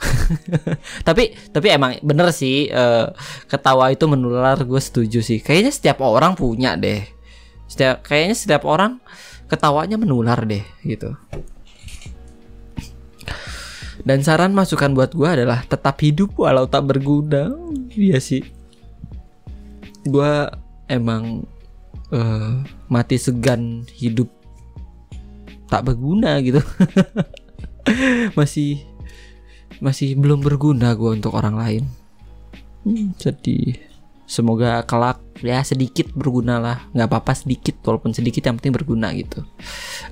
[1.08, 3.12] Tapi tapi emang bener sih uh,
[3.44, 5.44] ketawa itu menular gue setuju sih.
[5.44, 7.04] Kayaknya setiap orang punya deh.
[7.68, 9.00] Setiap kayaknya setiap orang
[9.50, 11.18] ketawanya menular deh gitu
[14.04, 17.52] dan saran masukan buat gue adalah tetap hidup walau tak berguna.
[17.92, 18.42] Iya sih.
[20.08, 20.48] Gue
[20.88, 21.44] emang
[22.10, 24.28] uh, mati segan hidup
[25.70, 26.60] tak berguna gitu.
[28.38, 28.84] Masih
[29.80, 31.82] masih belum berguna gue untuk orang lain.
[32.84, 33.80] Hmm, sedih.
[34.28, 36.78] Semoga kelak ya sedikit berguna lah.
[36.92, 39.40] Nggak apa-apa sedikit walaupun sedikit yang penting berguna gitu.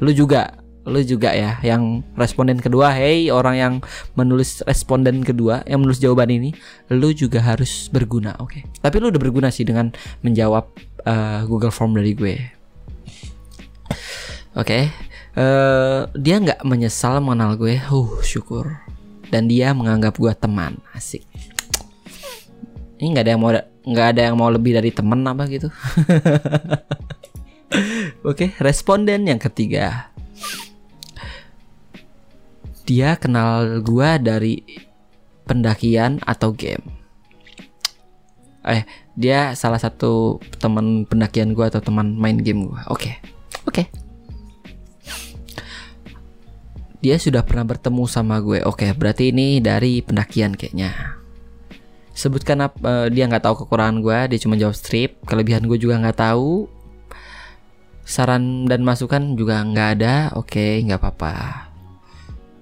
[0.00, 0.56] Lu juga
[0.88, 2.94] lu juga ya yang responden kedua.
[2.94, 3.74] Hey orang yang
[4.14, 6.50] menulis responden kedua yang menulis jawaban ini
[6.92, 8.52] lu juga harus berguna oke?
[8.52, 8.62] Okay?
[8.80, 9.90] tapi lu udah berguna sih dengan
[10.24, 10.70] menjawab
[11.04, 12.36] uh, Google Form dari gue.
[14.56, 14.82] Oke okay?
[15.36, 17.76] uh, eh, dia nggak menyesal mengenal gue.
[17.90, 18.80] Uh syukur.
[19.28, 20.80] Dan dia menganggap gue teman.
[20.96, 21.20] Asik.
[22.96, 23.52] Ini nggak ada yang mau
[23.88, 25.68] nggak ada yang mau lebih dari teman apa gitu?
[28.24, 30.08] Oke, okay, responden yang ketiga
[32.88, 34.64] dia kenal gua dari
[35.44, 36.80] pendakian atau game.
[38.64, 42.88] Eh, dia salah satu teman pendakian gua atau teman main game gua.
[42.88, 43.12] Oke.
[43.12, 43.14] Okay.
[43.68, 43.84] Oke.
[43.84, 43.86] Okay.
[46.98, 48.58] Dia sudah pernah bertemu sama gue.
[48.66, 50.90] Oke, okay, berarti ini dari pendakian kayaknya.
[52.10, 55.22] Sebutkan apa uh, dia nggak tahu kekurangan gue, dia cuma jawab strip.
[55.22, 56.66] Kelebihan gue juga nggak tahu.
[58.02, 60.34] Saran dan masukan juga nggak ada.
[60.34, 61.67] Oke, okay, nggak apa-apa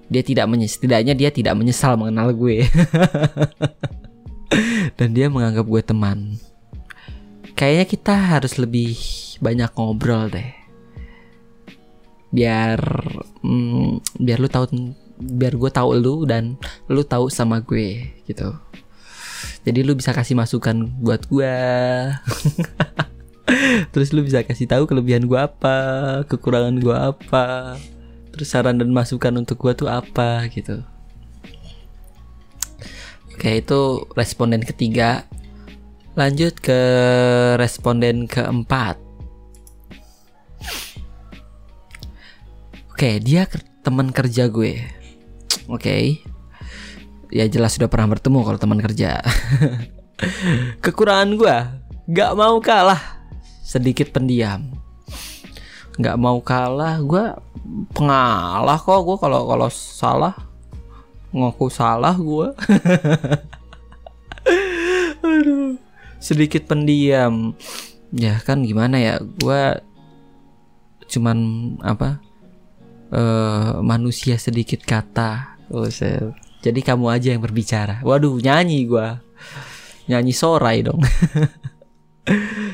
[0.07, 2.66] dia tidak menyesal setidaknya dia tidak menyesal mengenal gue.
[4.99, 6.38] Dan dia menganggap gue teman.
[7.57, 8.95] Kayaknya kita harus lebih
[9.42, 10.51] banyak ngobrol deh.
[12.31, 12.79] Biar
[13.42, 14.64] mm, biar lu tahu
[15.16, 16.61] biar gue tahu lu dan
[16.92, 18.53] lu tahu sama gue gitu.
[19.64, 21.55] Jadi lu bisa kasih masukan buat gue
[23.95, 25.77] terus lu bisa kasih tahu kelebihan gue apa
[26.27, 27.79] kekurangan gue apa
[28.37, 30.85] terus saran dan masukan untuk gue tuh apa gitu.
[33.33, 35.25] Oke itu responden ketiga.
[36.12, 36.81] Lanjut ke
[37.57, 39.01] responden keempat.
[42.92, 43.49] Oke dia
[43.81, 44.85] teman kerja gue.
[45.72, 46.20] Oke.
[47.33, 49.25] Ya jelas sudah pernah bertemu kalau teman kerja.
[50.85, 51.57] Kekurangan gue
[52.12, 53.01] gak mau kalah.
[53.64, 54.86] Sedikit pendiam
[55.97, 57.25] nggak mau kalah gue
[57.97, 60.37] pengalah kok gue kalau kalau salah
[61.33, 62.49] ngaku salah gue
[65.27, 65.87] aduh
[66.27, 67.55] sedikit pendiam.
[68.15, 69.63] Ya kan gimana ya gue
[71.07, 71.39] cuman
[71.87, 72.19] apa
[73.15, 75.59] uh, manusia sedikit kata.
[75.71, 75.87] Oh,
[76.63, 78.03] jadi kamu aja yang berbicara.
[78.03, 79.09] Waduh nyanyi gue
[80.07, 81.03] nyanyi sorai dong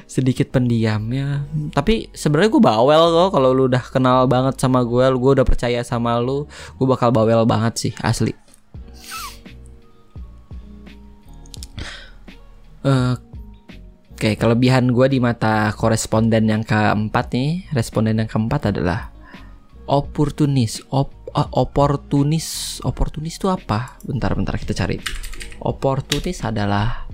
[0.08, 1.44] sedikit pendiam ya
[1.76, 5.80] tapi sebenarnya gue bawel kok kalau lu udah kenal banget sama gue gue udah percaya
[5.84, 8.32] sama lu gue bakal bawel banget sih asli
[12.86, 13.16] uh,
[14.22, 19.10] Oke, okay, kelebihan gue di mata koresponden yang keempat nih, responden yang keempat adalah
[19.90, 20.78] oportunis.
[20.94, 23.98] Op, uh, oportunis, oportunis itu apa?
[24.06, 25.02] Bentar-bentar kita cari.
[25.58, 27.10] Oportunis adalah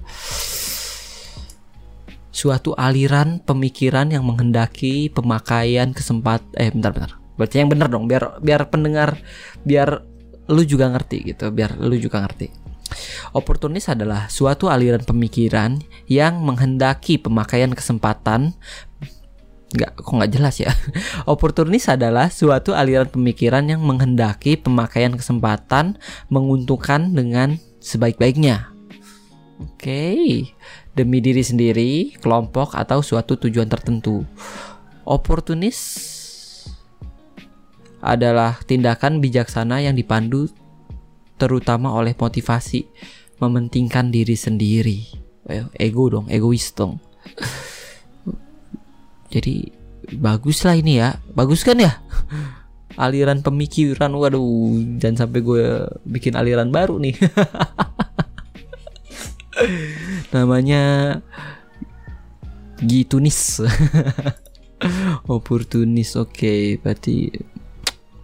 [2.38, 7.10] suatu aliran pemikiran yang menghendaki pemakaian kesempat eh bentar bentar.
[7.34, 9.18] Berarti yang benar dong biar biar pendengar
[9.66, 10.06] biar
[10.46, 12.70] lu juga ngerti gitu biar lu juga ngerti.
[13.34, 18.54] Oportunis adalah suatu aliran pemikiran yang menghendaki pemakaian kesempatan.
[19.74, 20.70] Nggak kok nggak jelas ya?
[21.34, 25.98] Oportunis adalah suatu aliran pemikiran yang menghendaki pemakaian kesempatan
[26.30, 28.70] menguntungkan dengan sebaik-baiknya.
[29.58, 29.74] Oke.
[29.74, 30.32] okay
[30.98, 34.26] demi diri sendiri, kelompok, atau suatu tujuan tertentu.
[35.06, 35.78] Oportunis
[38.02, 40.50] adalah tindakan bijaksana yang dipandu
[41.38, 42.90] terutama oleh motivasi
[43.38, 45.06] mementingkan diri sendiri.
[45.78, 46.98] Ego dong, egois dong.
[49.32, 49.70] Jadi
[50.18, 52.02] bagus lah ini ya, bagus kan ya?
[52.98, 57.14] Aliran pemikiran, waduh, jangan sampai gue bikin aliran baru nih.
[60.32, 61.18] namanya
[62.78, 63.58] Gitunis
[65.34, 66.30] oportunis oke.
[66.30, 66.78] Okay.
[66.78, 67.34] berarti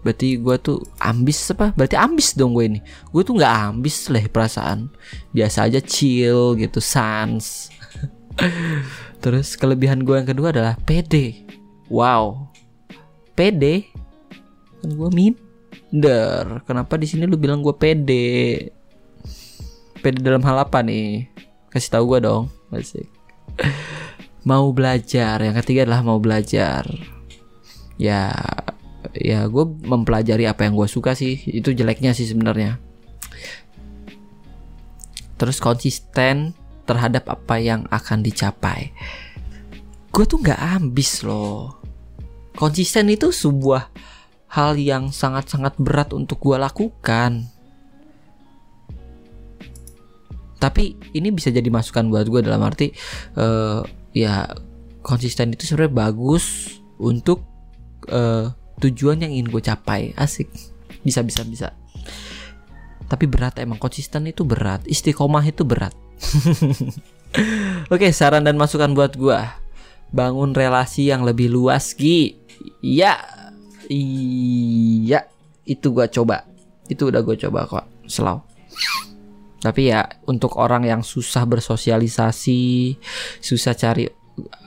[0.06, 1.74] berarti gue tuh ambis apa?
[1.74, 2.80] Berarti ambis dong gue ini.
[3.10, 4.86] Gue tuh nggak ambis lah perasaan.
[5.34, 7.72] Biasa aja chill gitu sans.
[9.22, 11.42] Terus kelebihan gue yang kedua adalah pede
[11.90, 12.46] wow.
[13.34, 13.90] Pede
[14.78, 16.62] kan gue minder.
[16.62, 18.70] Kenapa di sini lu bilang gue pede
[19.98, 21.26] pede dalam hal apa nih
[21.74, 22.44] kasih tahu gue dong.
[22.70, 23.10] Masih
[24.48, 25.42] mau belajar.
[25.42, 26.87] Yang ketiga adalah mau belajar.
[27.98, 28.30] Ya
[29.12, 31.42] ya gue mempelajari apa yang gue suka sih.
[31.50, 32.78] Itu jeleknya sih sebenarnya.
[35.34, 36.54] Terus konsisten
[36.87, 38.94] terhadap apa yang akan dicapai.
[40.14, 41.82] Gue tuh nggak ambis loh.
[42.54, 43.90] Konsisten itu sebuah
[44.54, 47.50] hal yang sangat-sangat berat untuk gue lakukan.
[50.64, 52.88] Tapi ini bisa jadi masukan buat gue dalam arti
[53.37, 53.85] uh,
[54.16, 54.48] ya
[55.05, 57.44] konsisten itu sebenarnya bagus untuk
[58.09, 58.48] uh,
[58.81, 60.16] tujuan yang ingin gue capai.
[60.16, 60.48] Asik,
[61.05, 61.68] bisa bisa bisa.
[63.05, 65.92] Tapi berat emang konsisten itu berat, istiqomah itu berat.
[67.92, 69.37] Oke, saran dan masukan buat gue
[70.09, 72.40] bangun relasi yang lebih luas Gi.
[72.81, 73.18] Ya,
[73.88, 75.29] Iya,
[75.68, 76.48] itu gue coba.
[76.88, 78.40] Itu udah gue coba kok, selalu.
[79.64, 83.00] Tapi ya untuk orang yang susah bersosialisasi,
[83.40, 84.05] susah cari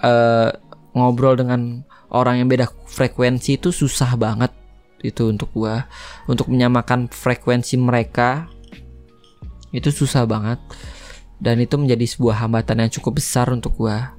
[0.01, 0.49] uh,
[0.97, 4.49] ngobrol dengan orang yang beda frekuensi itu susah banget
[5.05, 5.85] itu untuk gua.
[6.25, 8.49] Untuk menyamakan frekuensi mereka
[9.69, 10.57] itu susah banget.
[11.37, 14.17] Dan itu menjadi sebuah hambatan yang cukup besar untuk gua.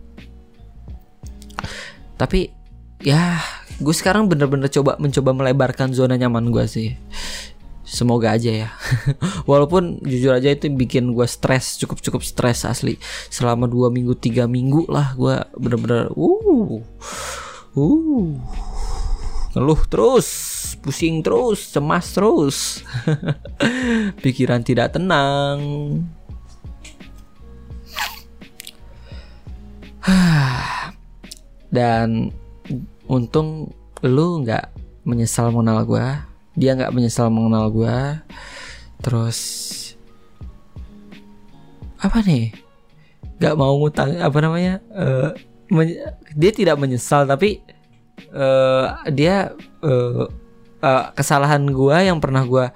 [2.14, 2.55] Tapi
[3.03, 3.43] ya
[3.79, 6.99] gue sekarang bener-bener coba mencoba melebarkan zona nyaman gue sih
[7.88, 8.68] semoga aja ya.
[9.51, 13.01] Walaupun jujur aja itu bikin gue stres cukup cukup stres asli.
[13.33, 16.85] Selama dua minggu tiga minggu lah gue bener-bener uh
[17.72, 18.29] uh
[19.57, 20.29] ngeluh terus
[20.85, 22.85] pusing terus cemas terus.
[24.22, 25.59] Pikiran tidak tenang.
[31.72, 32.33] Dan
[33.09, 33.72] untung
[34.05, 34.70] lu nggak
[35.09, 36.28] menyesal mengenal gue
[36.59, 37.97] dia nggak menyesal mengenal gue
[38.99, 39.38] terus
[41.99, 42.55] apa nih?
[43.38, 44.83] Nggak mau ngutang apa namanya?
[44.90, 45.31] Uh,
[46.35, 47.62] dia tidak menyesal tapi
[48.35, 50.27] uh, dia uh,
[50.83, 52.66] uh, kesalahan gue yang pernah gue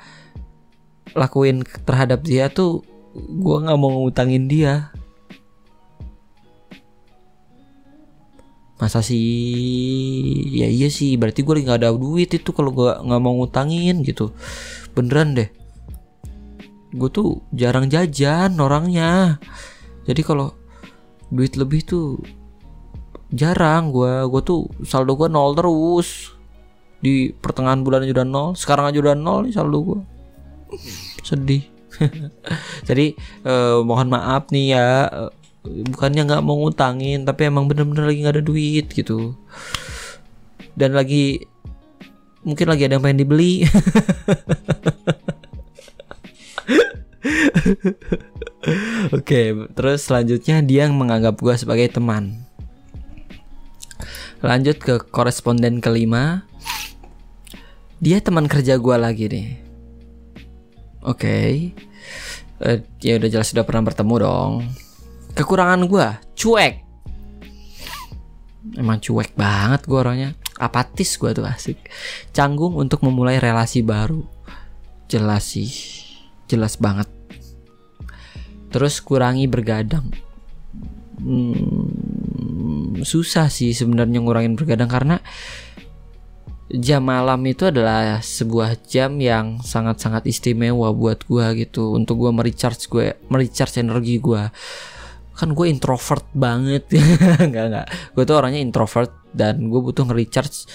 [1.13, 4.89] lakuin terhadap dia tuh gue nggak mau ngutangin dia
[8.83, 10.43] masa sih?
[10.51, 14.35] Ya iya sih berarti gue nggak ada duit itu kalau gue nggak mau ngutangin gitu.
[14.99, 15.47] Beneran deh.
[16.91, 19.39] Gue tuh jarang jajan orangnya.
[20.03, 20.51] Jadi kalau
[21.31, 22.19] duit lebih tuh
[23.31, 26.35] jarang gue gue tuh saldo gue nol terus.
[26.99, 30.01] Di pertengahan bulan aja udah nol sekarang aja udah nol nih saldo gue
[31.23, 31.71] sedih.
[32.89, 33.15] Jadi
[33.47, 34.87] eh, mohon maaf nih ya
[35.63, 39.39] bukannya nggak mau ngutangin tapi emang bener-bener lagi nggak ada duit gitu
[40.75, 41.47] dan lagi
[42.43, 43.63] mungkin lagi ada yang pengen dibeli
[49.11, 52.47] Oke, terus selanjutnya dia menganggap gue sebagai teman.
[54.39, 56.47] Lanjut ke koresponden kelima.
[57.99, 59.49] Dia teman kerja gue lagi nih.
[61.03, 61.51] Oke, okay.
[62.63, 64.53] uh, ya udah jelas sudah pernah bertemu dong
[65.33, 66.75] kekurangan gue cuek.
[68.79, 70.31] Emang cuek banget gue orangnya.
[70.61, 71.79] Apatis gue tuh asik.
[72.31, 74.23] Canggung untuk memulai relasi baru.
[75.11, 75.73] Jelas sih.
[76.47, 77.09] Jelas banget.
[78.73, 80.09] Terus kurangi bergadang.
[81.23, 85.17] Hmm, susah sih sebenarnya ngurangin bergadang karena
[86.73, 91.93] jam malam itu adalah sebuah jam yang sangat-sangat istimewa buat gue gitu.
[91.93, 94.43] Untuk gue merecharge gue merecharge energi gue
[95.43, 96.87] kan gue introvert banget
[97.51, 100.71] nggak nggak gue tuh orangnya introvert dan gue butuh nge-recharge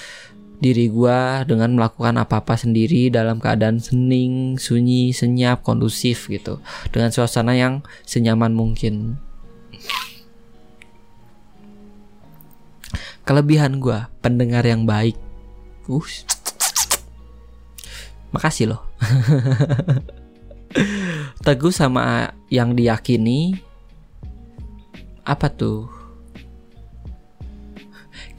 [0.57, 6.57] diri gue dengan melakukan apa-apa sendiri dalam keadaan sening, sunyi, senyap, kondusif gitu
[6.89, 9.21] dengan suasana yang senyaman mungkin.
[13.21, 15.13] Kelebihan gue pendengar yang baik.
[15.85, 16.01] Uh,
[18.33, 18.81] makasih loh.
[21.45, 23.66] Teguh sama yang diyakini
[25.27, 25.91] apa tuh?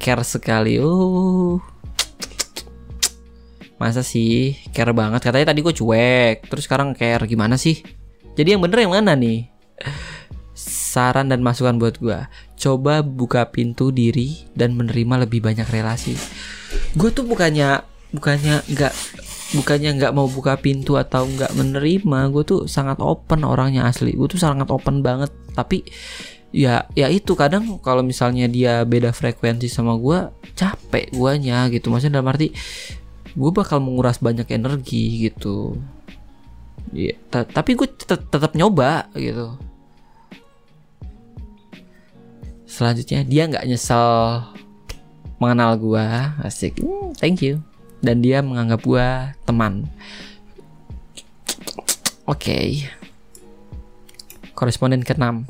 [0.01, 0.81] Care sekali.
[0.81, 1.61] Uh.
[3.77, 4.57] Masa sih?
[4.73, 5.21] Care banget.
[5.21, 6.49] Katanya tadi gue cuek.
[6.49, 7.29] Terus sekarang care.
[7.29, 7.85] Gimana sih?
[8.33, 9.53] Jadi yang bener yang mana nih?
[10.57, 12.19] Saran dan masukan buat gue
[12.59, 16.19] coba buka pintu diri dan menerima lebih banyak relasi.
[16.99, 18.95] Gue tuh bukannya bukannya nggak
[19.55, 22.21] bukannya nggak mau buka pintu atau nggak menerima.
[22.35, 24.19] Gue tuh sangat open orangnya asli.
[24.19, 25.31] Gue tuh sangat open banget.
[25.55, 25.87] Tapi
[26.49, 31.93] ya ya itu kadang kalau misalnya dia beda frekuensi sama gue capek guanya gitu.
[31.93, 32.53] Maksudnya dalam arti
[33.37, 35.77] gue bakal menguras banyak energi gitu.
[36.93, 39.55] Ya tapi gue tetap tetap nyoba gitu.
[42.69, 44.09] Selanjutnya dia nggak nyesel
[45.39, 46.07] mengenal gue
[46.45, 46.81] asik.
[46.81, 47.61] Hmm, thank you.
[47.99, 49.07] Dan dia menganggap gue
[49.45, 49.87] teman.
[52.29, 52.45] Oke.
[52.45, 52.69] Okay.
[54.59, 55.47] koresponden keenam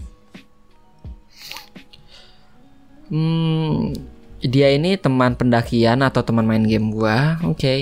[3.08, 3.96] Hmm,
[4.44, 7.40] dia ini teman pendakian atau teman main game gua.
[7.44, 7.58] Oke.
[7.58, 7.80] Okay.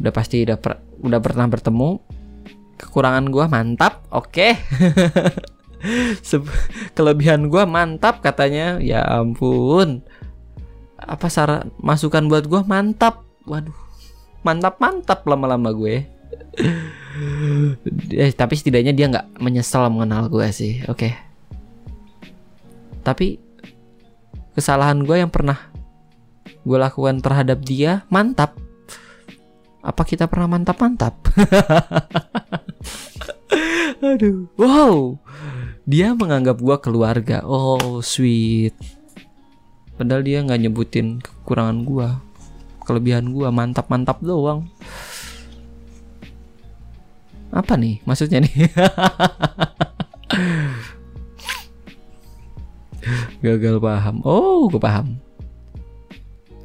[0.00, 2.00] udah pasti udah per, udah pernah bertemu
[2.80, 4.56] kekurangan gue mantap oke okay.
[6.96, 10.00] kelebihan gue mantap katanya ya ampun
[10.96, 13.76] apa saran masukan buat gue mantap waduh
[14.40, 16.08] mantap mantap lama-lama gue
[18.16, 21.12] eh, tapi setidaknya dia nggak menyesal mengenal gue sih oke okay.
[23.04, 23.36] tapi
[24.56, 25.58] kesalahan gue yang pernah
[26.60, 28.52] gue lakukan terhadap dia mantap
[29.80, 31.14] apa kita pernah mantap-mantap?
[34.04, 35.16] Aduh, wow.
[35.88, 37.40] Dia menganggap gua keluarga.
[37.44, 38.76] Oh, sweet.
[39.96, 42.20] Padahal dia nggak nyebutin kekurangan gua,
[42.84, 44.68] kelebihan gua mantap-mantap doang.
[47.50, 48.70] Apa nih maksudnya nih?
[53.40, 54.20] Gagal paham.
[54.28, 55.16] Oh, gue paham.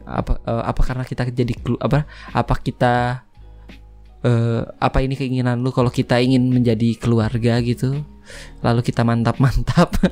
[0.06, 3.26] Apa uh, apa karena kita jadi apa apa kita
[4.22, 8.04] uh, apa ini keinginan lu kalau kita ingin menjadi keluarga gitu?
[8.60, 9.96] Lalu kita mantap-mantap.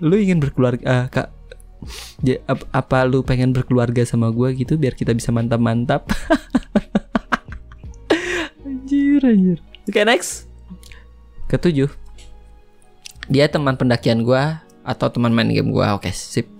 [0.00, 1.28] Lu ingin berkeluarga uh, kak
[2.24, 6.08] ya, apa, apa lu pengen berkeluarga sama gue gitu biar kita bisa mantap-mantap?
[8.64, 9.60] Anjir anjir.
[9.84, 10.48] Oke okay, next.
[11.52, 11.99] Ketujuh
[13.30, 14.42] dia teman pendakian gue
[14.82, 16.50] atau teman main game gue oke sip.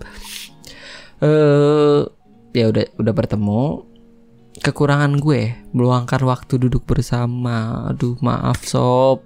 [1.19, 2.07] Eh uh,
[2.55, 3.63] ya udah udah bertemu.
[4.61, 7.91] Kekurangan gue meluangkan waktu duduk bersama.
[7.91, 9.19] Aduh maaf sob.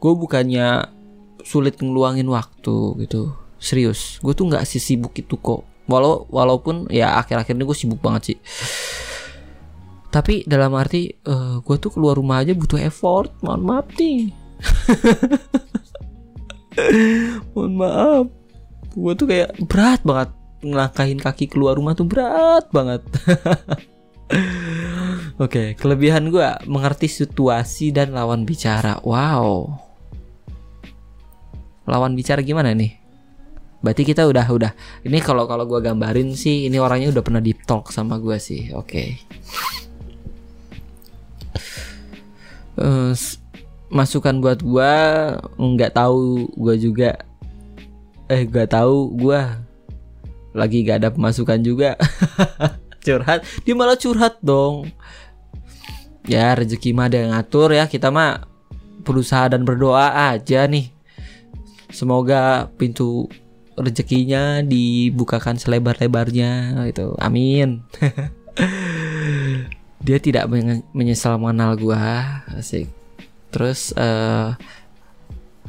[0.00, 0.88] Gue bukannya
[1.44, 3.36] sulit ngeluangin waktu gitu.
[3.60, 5.68] Serius gue tuh nggak sibuk itu kok.
[5.84, 8.38] Walau walaupun ya akhir-akhir ini gue sibuk banget sih.
[10.08, 13.36] Tapi dalam arti uh, eh, gue tuh keluar rumah aja butuh effort.
[13.44, 14.32] Mohon maaf nih
[17.52, 18.26] mohon maaf
[18.94, 23.02] gue tuh kayak berat banget ngelangkahin kaki keluar rumah tuh berat banget
[25.38, 28.98] Oke, okay, kelebihan gue mengerti situasi dan lawan bicara.
[29.06, 29.70] Wow.
[31.86, 32.98] Lawan bicara gimana nih?
[33.78, 34.72] Berarti kita udah udah.
[35.06, 38.74] Ini kalau kalau gue gambarin sih, ini orangnya udah pernah deep talk sama gue sih.
[38.74, 38.82] Oke.
[38.82, 39.08] Okay.
[42.78, 43.14] Uh,
[43.88, 44.92] masukan buat gua
[45.56, 47.16] nggak tahu gua juga.
[48.28, 49.64] Eh gak tahu gua.
[50.52, 51.96] Lagi gak ada pemasukan juga.
[53.04, 53.44] Curhat.
[53.64, 54.92] Dia malah curhat dong.
[56.28, 57.88] Ya rezeki mah ada yang ngatur ya.
[57.88, 58.44] Kita mah
[59.00, 60.92] berusaha dan berdoa aja nih.
[61.88, 63.32] Semoga pintu
[63.80, 67.80] rezekinya dibukakan selebar-lebarnya itu amin.
[70.04, 70.52] Dia tidak
[70.92, 72.44] menyesal mengenal gua.
[72.52, 72.97] Asik
[73.48, 74.54] Terus uh,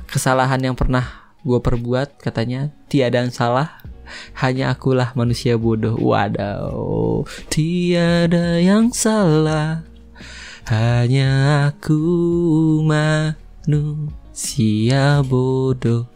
[0.10, 3.80] kesalahan yang pernah gue perbuat katanya tiada yang salah
[4.42, 5.96] hanya akulah manusia bodoh.
[5.96, 9.86] Wadaw tiada yang salah
[10.70, 12.02] hanya aku
[12.86, 13.66] manusia
[15.26, 16.10] bodoh.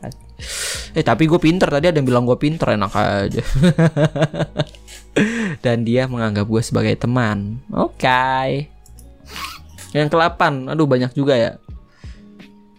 [0.93, 3.43] Eh tapi gue pinter tadi ada yang bilang gue pinter enak aja.
[5.63, 7.61] Dan dia menganggap gue sebagai teman.
[7.69, 8.01] Oke.
[8.03, 8.72] okay.
[9.93, 11.51] Yang ke-8, aduh banyak juga ya.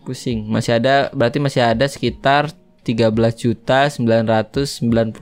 [0.03, 0.51] Pusing.
[0.51, 2.51] Masih ada berarti masih ada sekitar
[2.83, 5.15] 13 juta 992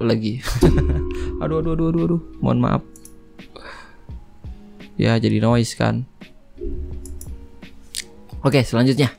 [0.00, 0.40] lagi.
[1.44, 2.20] aduh aduh aduh aduh aduh.
[2.40, 2.82] Mohon maaf.
[4.96, 6.08] Ya jadi noise kan.
[8.40, 9.12] Oke, selanjutnya.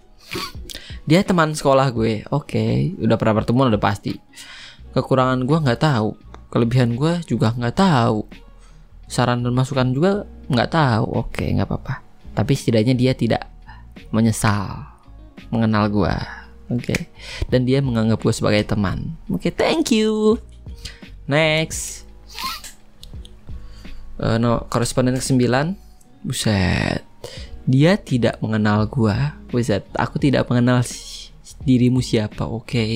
[1.05, 2.25] Dia teman sekolah gue.
[2.33, 4.17] Oke, udah pernah bertemu udah pasti.
[4.97, 6.17] Kekurangan gue nggak tahu.
[6.49, 8.44] Kelebihan gue juga nggak tahu
[9.05, 11.05] saran dan masukan juga nggak tahu.
[11.25, 12.01] Oke nggak apa-apa.
[12.35, 13.47] Tapi setidaknya dia tidak
[14.11, 14.85] menyesal
[15.49, 16.15] mengenal gue
[16.73, 16.97] oke.
[17.47, 19.15] Dan dia menganggap gue sebagai teman.
[19.31, 20.39] Oke thank you.
[21.25, 22.05] Next.
[24.15, 25.75] Uh, no koresponden ke 9
[26.25, 27.03] buset.
[27.65, 29.15] Dia tidak mengenal gue
[29.49, 30.81] buset aku tidak mengenal
[31.65, 32.45] dirimu siapa.
[32.45, 32.65] Oke.
[32.69, 32.93] Okay.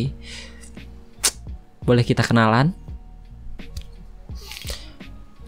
[1.80, 2.78] boleh kita kenalan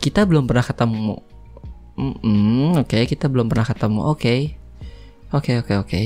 [0.01, 1.15] kita belum pernah ketemu.
[1.93, 3.99] Mm -mm, oke, okay, kita belum pernah ketemu.
[4.09, 4.17] Oke.
[4.17, 4.41] Okay.
[5.31, 5.87] Oke, okay, oke, okay, oke.
[5.87, 6.05] Okay.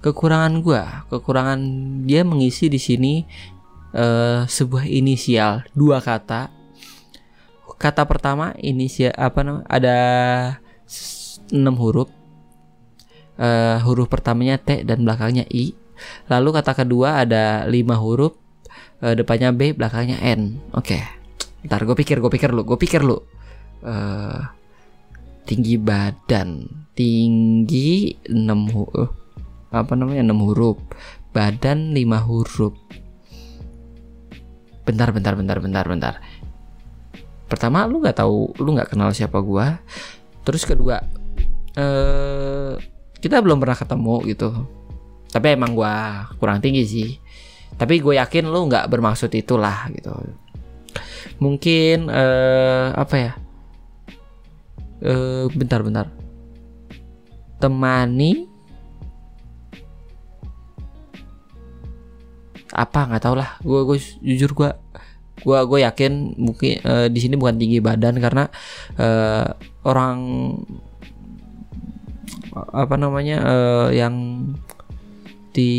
[0.00, 1.60] Kekurangan gua, kekurangan
[2.08, 3.28] dia mengisi di sini
[3.92, 6.48] uh, sebuah inisial, dua kata.
[7.76, 9.68] Kata pertama inisial apa namanya?
[9.68, 9.96] Ada
[11.52, 12.08] enam huruf.
[13.40, 15.76] Uh, huruf pertamanya T dan belakangnya I.
[16.32, 18.36] Lalu kata kedua ada lima huruf,
[19.04, 20.56] uh, depannya B, belakangnya N.
[20.72, 20.96] Oke.
[20.96, 21.19] Okay
[21.66, 23.20] Ntar gue pikir, gue pikir lu, gue pikir lu.
[23.80, 24.40] Uh,
[25.48, 29.08] tinggi badan, tinggi 6 huruf,
[29.72, 30.78] uh, apa namanya 6 huruf,
[31.32, 32.74] badan 5 huruf.
[34.84, 36.14] Bentar, bentar, bentar, bentar, bentar.
[37.50, 39.66] pertama lu nggak tahu lu nggak kenal siapa gue
[40.46, 41.02] terus kedua
[41.74, 42.78] eh
[43.18, 44.48] kita belum pernah ketemu gitu
[45.34, 45.94] tapi emang gue
[46.38, 47.10] kurang tinggi sih
[47.74, 50.14] tapi gue yakin lu nggak bermaksud itulah gitu
[51.42, 53.32] mungkin eh apa ya?
[55.00, 56.10] Eh bentar-bentar
[57.60, 58.48] temani.
[62.70, 63.10] Apa?
[63.10, 63.58] Nggak tau lah.
[63.60, 64.70] Gue gue jujur gue
[65.40, 68.44] gue gue yakin mungkin uh, di sini bukan tinggi badan karena
[69.00, 69.48] uh,
[69.88, 70.18] orang
[72.52, 74.44] apa namanya uh, yang
[75.54, 75.72] di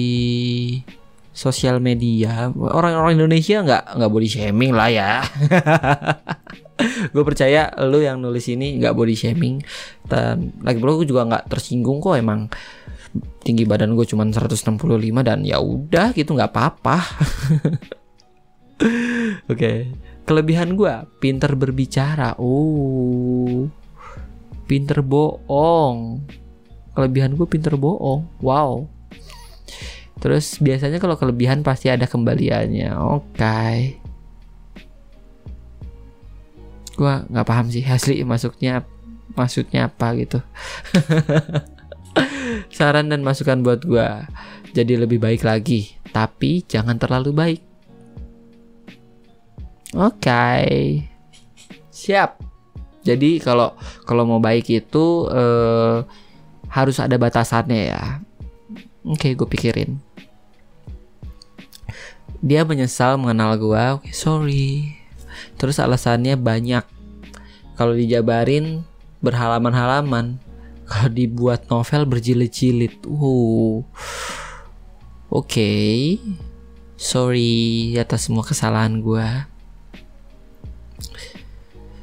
[1.42, 5.12] sosial media orang-orang Indonesia nggak nggak body shaming lah ya.
[7.14, 9.58] Gue percaya lu yang nulis ini nggak body shaming.
[10.06, 12.46] Dan lagi pula gue juga nggak tersinggung kok emang
[13.42, 14.78] tinggi badan gue cuma 165
[15.26, 16.98] dan ya udah gitu nggak apa-apa.
[18.82, 19.78] Oke okay.
[20.26, 22.38] kelebihan gue pinter berbicara.
[22.38, 23.66] Oh
[24.70, 26.22] pinter bohong.
[26.94, 28.30] Kelebihan gue pinter bohong.
[28.42, 29.01] Wow
[30.22, 32.94] terus biasanya kalau kelebihan pasti ada kembaliannya.
[32.96, 33.36] Oke.
[33.36, 33.78] Okay.
[36.92, 38.86] gue nggak paham sih asli masuknya
[39.34, 40.40] maksudnya apa gitu.
[42.76, 44.06] Saran dan masukan buat gue
[44.78, 45.98] jadi lebih baik lagi.
[46.14, 47.62] Tapi jangan terlalu baik.
[49.98, 50.22] Oke.
[50.22, 50.70] Okay.
[51.90, 52.38] siap.
[53.02, 53.74] Jadi kalau
[54.06, 56.06] kalau mau baik itu uh,
[56.70, 58.22] harus ada batasannya ya.
[59.10, 60.11] Oke okay, gue pikirin
[62.42, 64.98] dia menyesal mengenal gue oke okay, sorry
[65.62, 66.84] terus alasannya banyak
[67.78, 68.86] kalau dijabarin
[69.22, 70.42] berhalaman-halaman
[70.92, 73.08] kalau dibuat novel berjilid-jilid.
[73.08, 73.80] Uh.
[75.32, 75.48] Oke.
[75.48, 75.96] Okay.
[77.00, 79.28] Sorry atas semua kesalahan gue.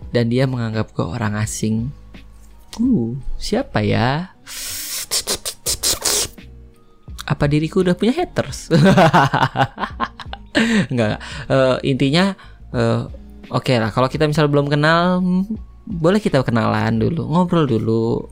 [0.08, 1.92] Dan dia menganggap gue orang asing.
[2.80, 4.32] Uh, siapa ya?
[7.28, 8.72] Apa diriku udah punya haters?
[10.92, 11.20] Enggak.
[11.46, 12.36] Uh, intinya
[12.72, 13.08] uh,
[13.52, 13.90] oke okay lah.
[13.92, 15.20] Kalau kita misal belum kenal,
[15.88, 18.28] boleh kita kenalan dulu, ngobrol dulu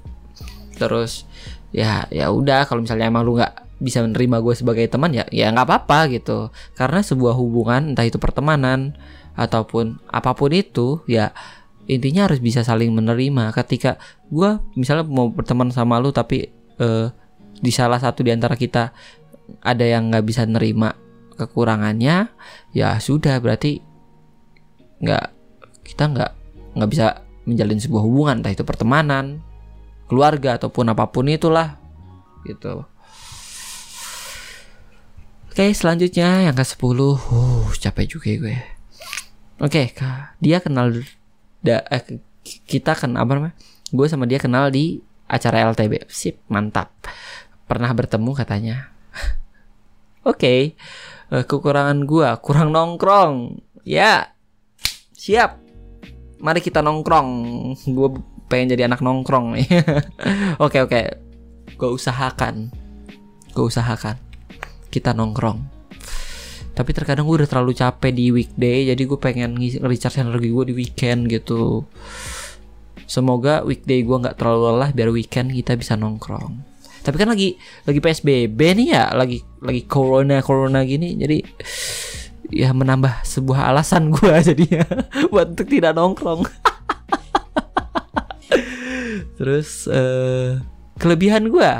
[0.76, 1.24] terus
[1.72, 5.52] ya ya udah kalau misalnya emang lu nggak bisa menerima gue sebagai teman ya ya
[5.52, 8.96] nggak apa-apa gitu karena sebuah hubungan entah itu pertemanan
[9.36, 11.32] ataupun apa pun itu ya
[11.84, 14.00] intinya harus bisa saling menerima ketika
[14.32, 16.48] gue misalnya mau berteman sama lu tapi
[16.80, 17.12] uh,
[17.60, 18.96] di salah satu di antara kita
[19.60, 20.96] ada yang nggak bisa nerima
[21.36, 22.32] kekurangannya
[22.72, 23.84] ya sudah berarti
[25.04, 25.24] nggak
[25.84, 26.30] kita nggak
[26.76, 29.40] nggak bisa menjalin sebuah hubungan entah itu pertemanan
[30.10, 31.78] keluarga ataupun apa pun itulah
[32.46, 32.86] gitu.
[35.50, 38.56] Oke selanjutnya yang ke 10 uh, capek juga ya gue.
[39.64, 39.82] Oke
[40.42, 41.00] dia kenal
[41.64, 43.56] da, eh, kita kan apa namanya?
[43.88, 46.92] Gue sama dia kenal di acara LTB sip mantap.
[47.66, 48.92] Pernah bertemu katanya.
[50.28, 50.60] Oke okay.
[51.30, 53.62] Uh, kekurangan gue kurang nongkrong.
[53.86, 54.34] Ya
[55.14, 55.58] siap.
[56.42, 57.28] Mari kita nongkrong.
[57.88, 58.08] Gue
[58.46, 59.66] pengen jadi anak nongkrong nih.
[60.64, 61.02] Oke oke.
[61.76, 62.70] Gue usahakan.
[63.56, 64.20] Gue usahakan
[64.92, 65.64] kita nongkrong.
[66.76, 70.74] Tapi terkadang gue udah terlalu capek di weekday jadi gue pengen recharge energi gue di
[70.76, 71.88] weekend gitu.
[73.08, 76.75] Semoga weekday gue nggak terlalu lelah biar weekend kita bisa nongkrong
[77.06, 77.54] tapi kan lagi
[77.86, 81.38] lagi psbb nih ya lagi lagi corona corona gini jadi
[82.50, 84.82] ya menambah sebuah alasan gue jadinya
[85.32, 86.42] buat untuk tidak nongkrong
[89.36, 90.56] Terus uh,
[90.96, 91.72] kelebihan gue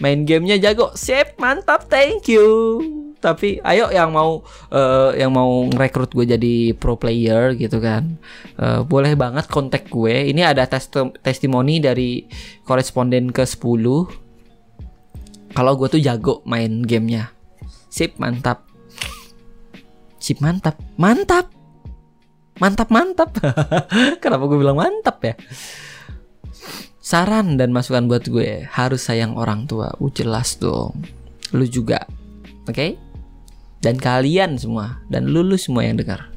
[0.00, 2.80] main gamenya jago, sip mantap, thank you.
[3.20, 4.40] Tapi ayo yang mau
[4.72, 8.16] uh, yang mau ngerekrut gue jadi pro player gitu kan,
[8.56, 10.32] uh, boleh banget kontak gue.
[10.32, 10.88] Ini ada tes
[11.20, 12.24] testimoni dari
[12.64, 14.19] koresponden ke 10
[15.50, 17.34] Kalau gue tuh jago main gamenya,
[17.90, 18.70] sip mantap,
[20.22, 21.50] sip mantap, mantap,
[22.62, 23.30] mantap mantap.
[24.22, 25.34] Kenapa gue bilang mantap ya?
[27.02, 29.90] Saran dan masukan buat gue harus sayang orang tua.
[29.98, 30.94] Uh jelas dong.
[31.50, 32.06] Lu juga.
[32.70, 32.70] Oke?
[32.70, 32.90] Okay?
[33.82, 36.30] Dan kalian semua dan lulu semua yang dengar.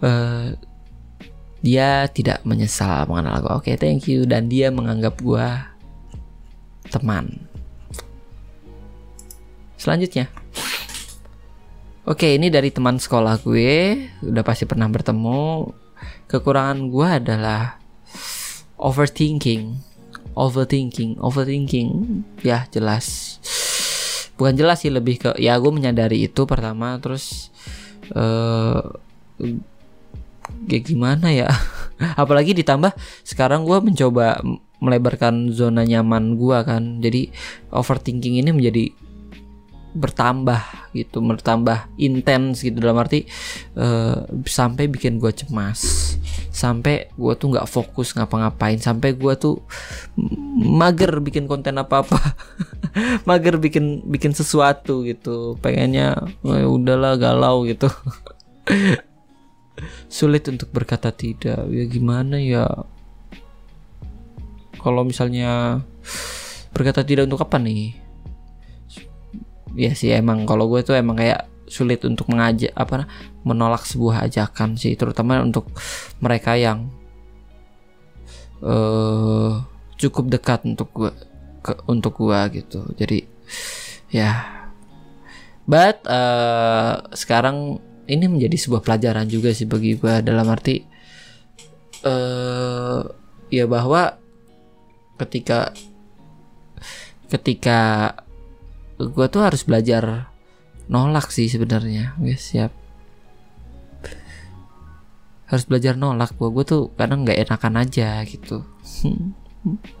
[0.00, 0.56] uh,
[1.66, 3.52] dia tidak menyesal mengenal gue.
[3.52, 4.24] Oke, okay, thank you.
[4.24, 5.69] Dan dia menganggap gue
[6.90, 7.46] teman.
[9.80, 10.28] Selanjutnya.
[12.04, 14.10] Oke, ini dari teman sekolah gue.
[14.26, 15.70] Udah pasti pernah bertemu.
[16.26, 17.80] Kekurangan gue adalah
[18.80, 19.76] overthinking
[20.34, 23.36] overthinking overthinking ya jelas
[24.40, 27.52] bukan jelas sih lebih ke ya gue menyadari itu pertama terus
[28.16, 28.80] uh,
[30.64, 31.52] ya gimana ya
[32.22, 34.40] apalagi ditambah sekarang gue mencoba
[34.80, 36.98] melebarkan zona nyaman gue kan.
[36.98, 37.30] Jadi
[37.70, 38.84] overthinking ini menjadi
[39.90, 42.78] bertambah gitu bertambah intens gitu.
[42.78, 43.26] Dalam arti
[43.74, 46.14] uh, sampai bikin gue cemas.
[46.50, 48.78] Sampai gue tuh nggak fokus ngapa-ngapain.
[48.78, 49.62] Sampai gue tuh
[50.58, 52.18] mager bikin konten apa-apa.
[53.28, 55.54] Mager bikin bikin sesuatu gitu.
[55.62, 57.86] Pengennya oh, udahlah galau gitu.
[60.10, 61.70] Sulit untuk berkata tidak.
[61.70, 62.66] Ya gimana ya
[64.80, 65.84] kalau misalnya
[66.72, 67.94] berkata tidak untuk apa nih?
[69.78, 73.06] Ya sih emang kalau gue tuh emang kayak sulit untuk mengajak apa
[73.46, 75.70] menolak sebuah ajakan sih terutama untuk
[76.18, 76.90] mereka yang
[78.58, 79.62] uh,
[79.94, 81.12] cukup dekat untuk gue
[81.62, 82.82] ke, untuk gue gitu.
[82.98, 83.22] Jadi
[84.10, 84.58] ya.
[85.70, 87.78] But uh, sekarang
[88.10, 90.82] ini menjadi sebuah pelajaran juga sih bagi gue dalam arti
[92.02, 93.06] uh,
[93.54, 94.18] ya bahwa
[95.20, 95.76] ketika
[97.28, 97.78] ketika
[98.96, 100.32] gue tuh harus belajar
[100.90, 102.72] nolak sih sebenarnya guys siap.
[105.46, 108.64] Harus belajar nolak gue gue tuh kadang nggak enakan aja gitu.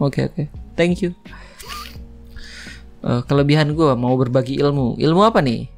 [0.00, 0.08] oke.
[0.08, 0.46] Okay, okay.
[0.72, 1.12] thank you.
[3.04, 4.96] Uh, kelebihan gue mau berbagi ilmu.
[4.96, 5.68] Ilmu apa nih?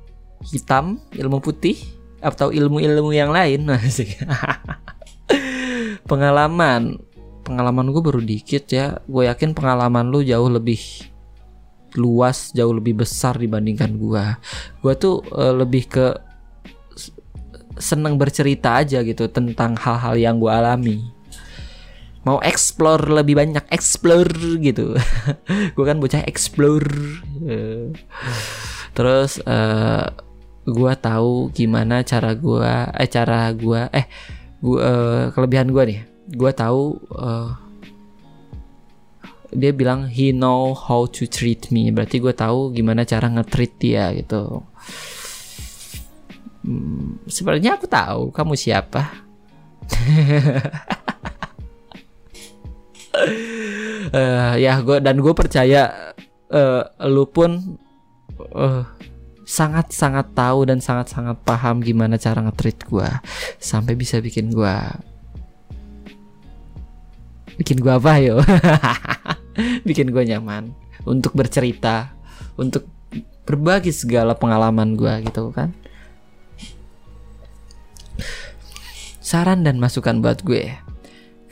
[0.47, 1.75] Hitam ilmu putih
[2.23, 3.67] atau ilmu-ilmu yang lain?
[6.11, 7.03] Pengalaman
[7.43, 8.99] pengalaman gue baru dikit ya.
[9.05, 11.13] Gue yakin pengalaman lu jauh lebih
[11.97, 14.41] luas jauh lebih besar dibandingkan gua.
[14.81, 16.07] Gua tuh uh, lebih ke
[17.81, 21.01] seneng bercerita aja gitu tentang hal-hal yang gua alami.
[22.23, 24.31] Mau explore lebih banyak explore
[24.63, 24.95] gitu.
[25.75, 26.87] Gue kan bocah explore.
[27.43, 27.91] Uh,
[28.95, 30.07] terus uh,
[30.63, 34.07] gua tahu gimana cara gua eh cara gua eh
[34.63, 37.55] gua uh, kelebihan gua nih gua tahu uh,
[39.53, 41.93] dia bilang he know how to treat me.
[41.93, 44.65] Berarti gue tahu gimana cara nge-treat dia gitu.
[46.65, 49.13] Hmm, sebenarnya aku tahu kamu siapa.
[54.09, 56.13] Uh, ya gue dan gue percaya
[56.49, 57.77] uh, lu pun
[58.57, 58.89] uh,
[59.45, 63.09] sangat sangat tahu dan sangat sangat paham gimana cara nge-treat gue
[63.61, 64.77] sampai bisa bikin gue
[67.61, 68.41] bikin gue apa yo?
[69.89, 70.73] Bikin gue nyaman.
[71.05, 72.15] Untuk bercerita.
[72.57, 72.89] Untuk
[73.45, 75.75] berbagi segala pengalaman gue gitu kan.
[79.21, 80.73] Saran dan masukan buat gue.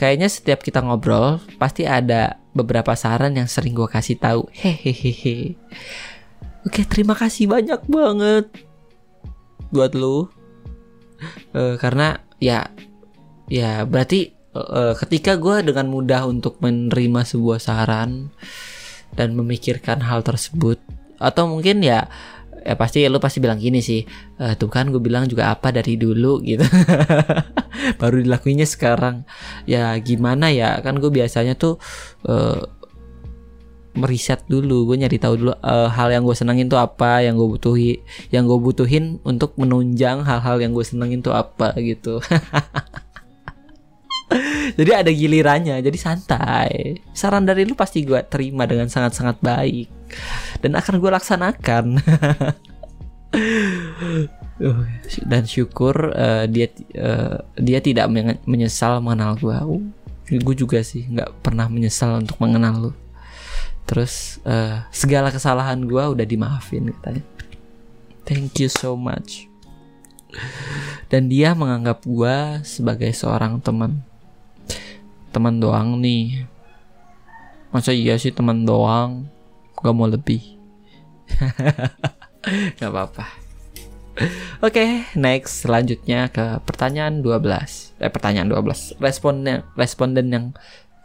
[0.00, 4.48] Kayaknya setiap kita ngobrol pasti ada beberapa saran yang sering gue kasih tahu.
[4.48, 5.60] Hehehe.
[6.64, 8.48] Oke terima kasih banyak banget
[9.72, 10.28] buat lu.
[11.52, 12.72] Uh, karena ya
[13.52, 18.34] ya berarti uh, ketika gue dengan mudah untuk menerima sebuah saran
[19.14, 20.78] dan memikirkan hal tersebut
[21.20, 22.08] atau mungkin ya
[22.60, 24.04] ya pasti lu pasti bilang gini sih
[24.36, 26.60] e, tuh kan gue bilang juga apa dari dulu gitu.
[28.00, 29.24] Baru dilakuinnya sekarang.
[29.64, 30.76] Ya gimana ya?
[30.84, 31.80] Kan gue biasanya tuh
[32.28, 32.60] uh,
[33.96, 37.48] meriset dulu gue nyari tahu dulu uh, hal yang gue senengin tuh apa yang gue
[37.58, 37.98] butuhi
[38.30, 42.22] yang gue butuhin untuk menunjang hal-hal yang gue senengin tuh apa gitu
[44.78, 47.02] jadi ada gilirannya jadi santai.
[47.10, 49.88] Saran dari lu pasti gue terima dengan sangat-sangat baik.
[50.62, 51.84] Dan akan gue laksanakan.
[54.60, 54.82] Uh,
[55.30, 56.66] dan syukur uh, dia
[56.98, 58.10] uh, dia tidak
[58.42, 59.82] menyesal mengenal gue uh,
[60.26, 62.92] gue juga sih nggak pernah menyesal untuk mengenal lu.
[63.86, 67.24] Terus uh, segala kesalahan gue udah dimaafin katanya.
[68.22, 69.50] Thank you so much.
[71.10, 74.06] Dan dia menganggap gue sebagai seorang teman
[75.30, 76.44] teman doang nih
[77.70, 79.30] masa iya sih teman doang
[79.78, 80.58] gak mau lebih
[82.78, 83.40] gak apa-apa
[84.60, 87.96] Oke, okay, next selanjutnya ke pertanyaan 12.
[88.04, 89.00] Eh pertanyaan 12.
[89.00, 90.46] Responden responden yang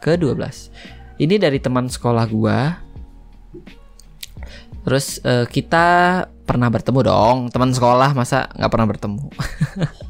[0.04, 0.36] ke-12.
[1.16, 2.76] Ini dari teman sekolah gua.
[4.84, 5.86] Terus uh, kita
[6.44, 9.24] pernah bertemu dong, teman sekolah masa nggak pernah bertemu.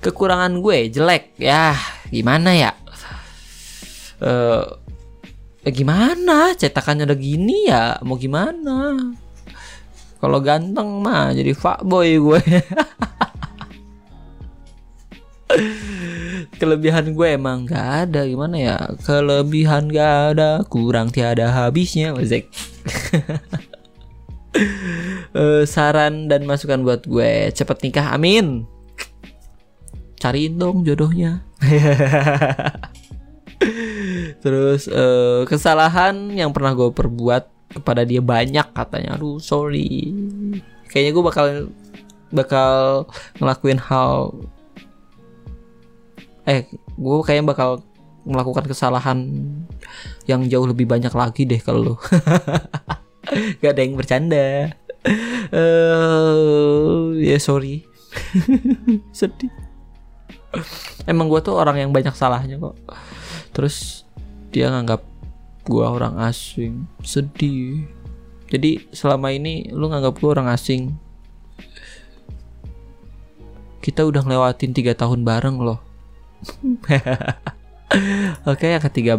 [0.00, 1.36] Kekurangan gue jelek.
[1.36, 1.76] Ya,
[2.08, 2.72] gimana ya?
[4.22, 4.64] uh,
[5.66, 6.54] eh, gimana?
[6.54, 8.96] Cetakannya udah gini ya mau gimana?
[10.22, 12.40] Kalau ganteng mah jadi fuckboy gue.
[16.62, 18.22] Kelebihan gue emang gak ada.
[18.22, 18.78] Gimana ya?
[19.02, 20.62] Kelebihan gak ada.
[20.70, 22.14] Kurang tiada habisnya.
[22.14, 22.46] Mazek
[25.34, 27.50] uh, saran dan masukan buat gue.
[27.50, 28.14] Cepet nikah.
[28.14, 28.71] Amin
[30.22, 31.42] cariin dong jodohnya.
[34.42, 39.18] Terus uh, kesalahan yang pernah gue perbuat kepada dia banyak katanya.
[39.18, 40.14] Aduh sorry.
[40.86, 41.46] Kayaknya gue bakal
[42.30, 42.72] bakal
[43.42, 44.32] ngelakuin hal
[46.46, 47.70] eh gue kayaknya bakal
[48.22, 49.18] melakukan kesalahan
[50.30, 51.98] yang jauh lebih banyak lagi deh kalau
[53.60, 54.78] gak ada yang bercanda.
[55.50, 57.82] Uh, ya yeah, sorry.
[59.18, 59.61] Sedih
[61.10, 62.76] emang gue tuh orang yang banyak salahnya kok.
[63.52, 64.04] Terus
[64.52, 65.02] dia nganggap
[65.66, 66.86] gue orang asing.
[67.04, 67.88] Sedih.
[68.52, 70.92] Jadi selama ini lu nganggap gue orang asing.
[73.82, 75.80] Kita udah ngelewatin tiga tahun bareng loh.
[78.50, 79.14] Oke yang ke 13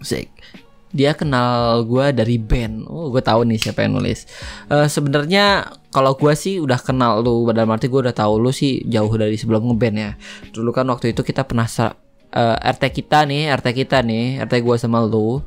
[0.00, 0.30] Sik
[0.88, 2.88] dia kenal gue dari band.
[2.88, 4.24] Oh, gue tahu nih siapa yang nulis.
[4.72, 8.84] Uh, Sebenarnya kalau gue sih udah kenal lu, dalam arti gue udah tahu lu sih
[8.88, 10.10] jauh dari sebelum ngeband ya.
[10.52, 11.92] Dulu kan waktu itu kita pernah uh,
[12.32, 15.44] eh, RT kita nih, RT kita nih, RT gue sama lu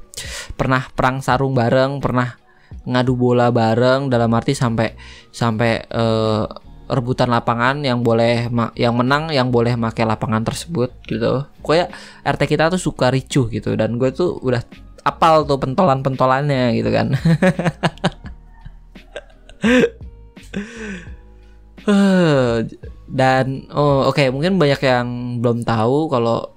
[0.53, 2.37] pernah perang sarung bareng, pernah
[2.85, 4.13] ngadu bola bareng.
[4.13, 4.93] Dalam arti sampai
[5.33, 6.45] sampai uh,
[6.91, 11.49] rebutan lapangan yang boleh yang menang yang boleh make lapangan tersebut gitu.
[11.63, 11.89] Pokoknya
[12.27, 14.59] RT kita tuh suka ricuh gitu dan gue tuh udah
[15.01, 17.13] apal tuh pentolan-pentolannya gitu kan.
[23.11, 25.07] Dan oh oke okay, mungkin banyak yang
[25.43, 26.47] belum tahu kalau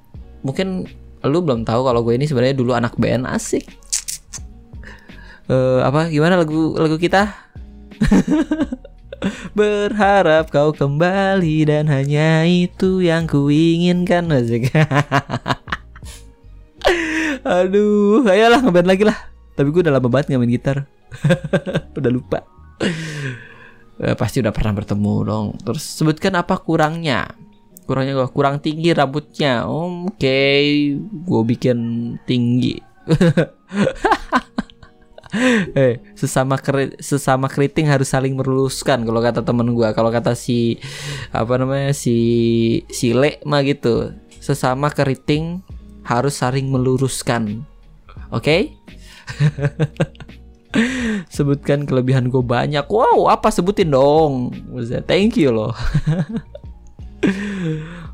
[0.47, 0.87] mungkin
[1.25, 3.67] lu belum tahu kalau gue ini sebenarnya dulu anak band asik.
[5.45, 7.33] Uh, apa gimana lagu lagu kita?
[9.59, 14.71] Berharap kau kembali dan hanya itu yang kuinginkan asik.
[17.45, 19.19] Aduh, ayolah ngeband lagi lah.
[19.55, 20.79] Tapi gue udah lama banget nggak main gitar.
[21.99, 22.43] udah lupa.
[24.03, 25.47] Eh, pasti udah pernah bertemu dong.
[25.63, 27.31] Terus sebutkan apa kurangnya?
[27.85, 29.69] Kurangnya gue kurang tinggi rambutnya.
[29.69, 30.65] Oke, okay.
[30.99, 31.79] gue bikin
[32.27, 32.75] tinggi.
[35.75, 40.79] eh sesama keri, sesama keriting harus saling meluruskan kalau kata temen gue kalau kata si
[41.35, 42.15] apa namanya si
[42.87, 45.67] si le mah gitu sesama keriting
[46.05, 47.67] harus saling meluruskan.
[48.31, 48.41] Oke?
[48.41, 48.63] Okay?
[51.35, 52.87] Sebutkan kelebihan gue banyak.
[52.91, 54.51] Wow, apa sebutin dong?
[55.07, 55.75] Thank you loh.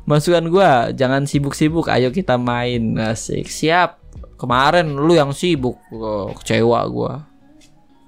[0.09, 1.89] Masukan gue, jangan sibuk-sibuk.
[1.91, 2.97] Ayo kita main.
[2.97, 3.49] Asik.
[3.49, 3.99] Siap.
[4.37, 5.77] Kemarin lu yang sibuk.
[5.93, 7.13] Oh, kecewa gue.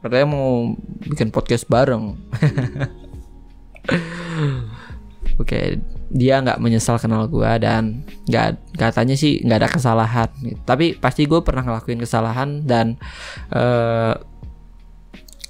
[0.04, 0.76] Katanya mau
[1.08, 2.14] bikin podcast bareng.
[5.40, 5.80] Oke, okay,
[6.14, 10.30] dia nggak menyesal kenal gue dan nggak katanya sih nggak ada kesalahan.
[10.62, 13.02] Tapi pasti gue pernah ngelakuin kesalahan dan
[13.50, 14.14] uh,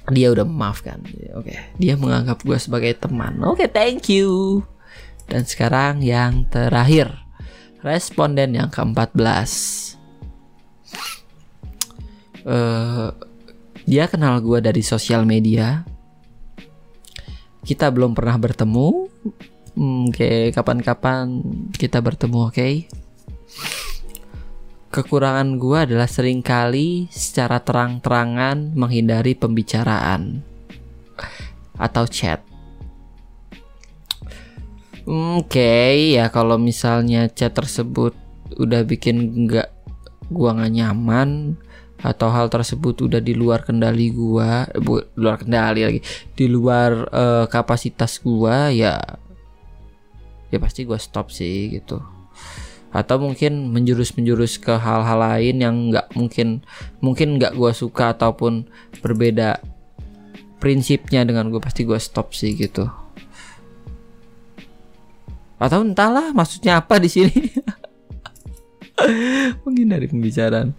[0.08, 1.04] dia udah memaafkan.
[1.36, 1.58] Oke okay.
[1.76, 3.44] dia menganggap gue sebagai teman.
[3.44, 4.64] Oke okay, thank you.
[5.28, 7.12] Dan sekarang yang terakhir
[7.84, 9.52] responden yang ke-14
[12.48, 13.12] uh,
[13.84, 15.84] dia kenal gue dari sosial media.
[17.64, 19.08] Kita belum pernah bertemu
[19.74, 21.42] Hmm, oke, okay, kapan-kapan
[21.74, 22.54] kita bertemu, oke?
[22.54, 22.74] Okay?
[24.94, 30.46] Kekurangan gue adalah sering kali secara terang-terangan menghindari pembicaraan
[31.82, 32.46] atau chat.
[35.04, 38.16] Oke, okay, ya kalau misalnya chat tersebut
[38.56, 39.68] udah bikin nggak
[40.32, 41.60] gua nggak nyaman
[42.00, 46.00] atau hal tersebut udah di luar kendali gua, bu, luar kendali lagi,
[46.40, 48.96] di luar uh, kapasitas gua ya
[50.54, 51.98] ya pasti gue stop sih gitu.
[52.94, 56.62] Atau mungkin menjurus-menjurus ke hal-hal lain yang nggak mungkin
[57.02, 58.70] mungkin nggak gue suka ataupun
[59.02, 59.58] berbeda
[60.62, 62.86] prinsipnya dengan gue pasti gue stop sih gitu.
[65.58, 67.34] Atau entahlah maksudnya apa di sini.
[69.64, 70.76] Mungkin dari pembicaraan.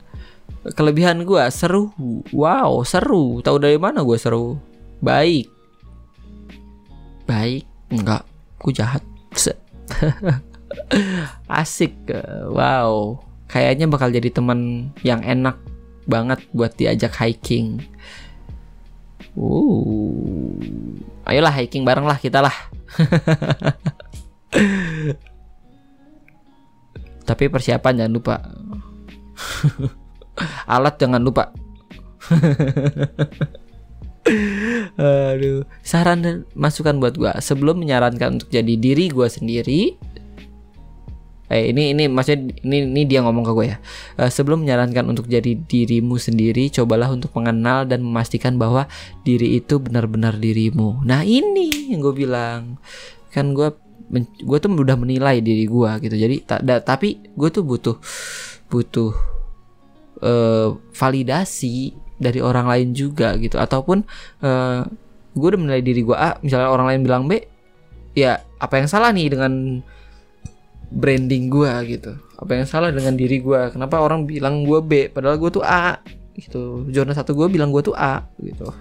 [0.76, 1.90] Kelebihan gue seru.
[2.30, 3.42] Wow seru.
[3.42, 4.60] Tahu dari mana gue seru?
[5.02, 5.50] Baik.
[7.26, 7.66] Baik?
[7.90, 8.22] Enggak
[8.64, 9.04] gue jahat
[11.60, 11.94] Asik.
[12.50, 13.22] Wow.
[13.48, 15.56] Kayaknya bakal jadi teman yang enak
[16.04, 17.80] banget buat diajak hiking.
[19.34, 20.52] Uh.
[21.24, 22.52] Ayolah hiking bareng lah kita lah.
[27.28, 28.36] Tapi persiapan jangan lupa.
[30.74, 31.48] Alat jangan lupa.
[34.96, 39.80] Aduh, saran dan masukan buat gue sebelum menyarankan untuk jadi diri gue sendiri.
[41.52, 43.78] Eh ini ini maksudnya ini ini dia ngomong ke gue ya.
[44.16, 48.88] Uh, sebelum menyarankan untuk jadi dirimu sendiri, cobalah untuk mengenal dan memastikan bahwa
[49.28, 51.04] diri itu benar-benar dirimu.
[51.04, 52.80] Nah ini yang gue bilang
[53.28, 53.76] kan gue
[54.40, 57.96] gue tuh udah menilai diri gue gitu jadi ta da, tapi gue tuh butuh
[58.68, 59.12] butuh
[60.22, 63.58] uh, validasi dari orang lain juga gitu.
[63.58, 64.04] Ataupun
[64.42, 64.82] uh,
[65.34, 67.42] gue udah menilai diri gue A misalnya orang lain bilang B
[68.14, 69.82] ya apa yang salah nih dengan
[70.94, 72.14] branding gue gitu?
[72.38, 75.98] Apa yang salah dengan diri gue kenapa orang bilang gue B padahal gue tuh A?
[76.34, 76.90] Gitu.
[76.90, 78.70] Zona satu gue bilang gue tuh A gitu.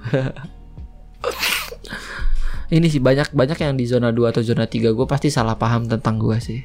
[2.73, 5.85] Ini sih banyak banyak yang di zona 2 atau zona 3 gue pasti salah paham
[5.85, 6.57] tentang gue sih.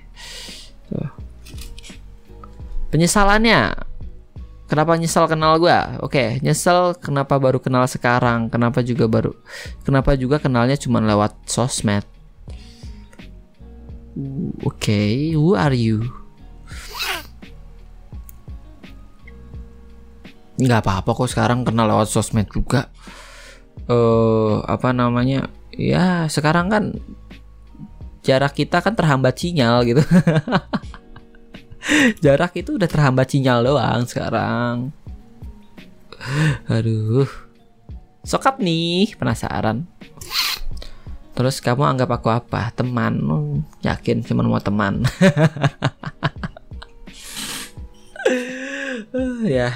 [2.88, 3.87] Penyesalannya
[4.68, 5.72] kenapa nyesel kenal gue
[6.04, 8.52] oke nyesel kenapa baru kenal sekarang?
[8.52, 9.32] Kenapa juga baru
[9.82, 12.04] kenapa juga kenalnya cuma lewat sosmed?
[14.62, 16.04] Oke okay, who are you?
[20.60, 22.92] Nggak apa-apa kok sekarang kenal lewat sosmed juga.
[23.88, 25.48] Eh uh, apa namanya?
[25.72, 26.84] Ya sekarang kan
[28.26, 30.04] jarak kita kan terhambat sinyal gitu
[32.24, 34.92] jarak itu udah terhambat sinyal doang sekarang.
[36.68, 37.28] Aduh.
[38.26, 39.88] Sokap nih penasaran.
[41.32, 42.74] Terus kamu anggap aku apa?
[42.74, 43.14] Teman.
[43.86, 45.04] Yakin cuma mau teman.
[49.48, 49.72] Ya.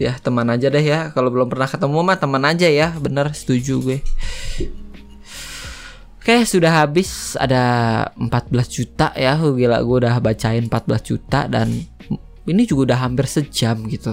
[0.00, 1.12] Ya teman aja deh ya.
[1.12, 2.96] Kalau belum pernah ketemu mah teman aja ya.
[2.96, 3.98] Bener setuju gue
[6.28, 7.40] Oke sudah habis.
[7.40, 9.40] Ada 14 juta ya.
[9.40, 11.88] Gila gue udah bacain 14 juta Dan
[12.44, 14.12] ini juga udah hampir sejam gitu.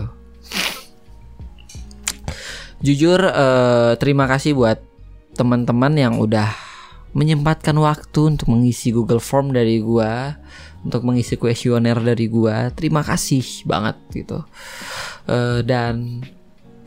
[2.80, 4.80] Jujur uh, terima kasih buat
[5.36, 6.55] teman-teman yang udah
[7.11, 10.11] menyempatkan waktu untuk mengisi Google Form dari gue
[10.88, 14.39] Untuk mengisi kuesioner dari gue Terima kasih banget gitu.
[15.28, 16.24] Uh, Dan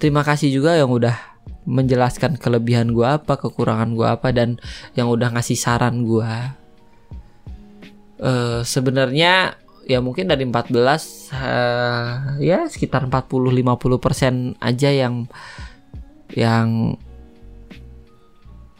[0.01, 1.38] terima kasih juga yang udah
[1.69, 4.57] menjelaskan kelebihan gue apa, kekurangan gue apa dan
[4.97, 6.33] yang udah ngasih saran gue.
[8.19, 15.25] Uh, sebenarnya ya mungkin dari 14 uh, ya sekitar 40-50% aja yang
[16.37, 16.99] yang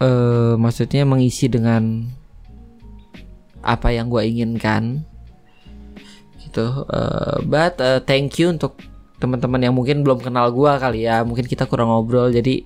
[0.05, 2.05] uh, maksudnya mengisi dengan
[3.65, 5.09] apa yang gue inginkan
[6.45, 8.77] gitu uh, but uh, thank you untuk
[9.19, 11.27] teman-teman yang mungkin belum kenal gue kali ya.
[11.27, 12.63] Mungkin kita kurang ngobrol jadi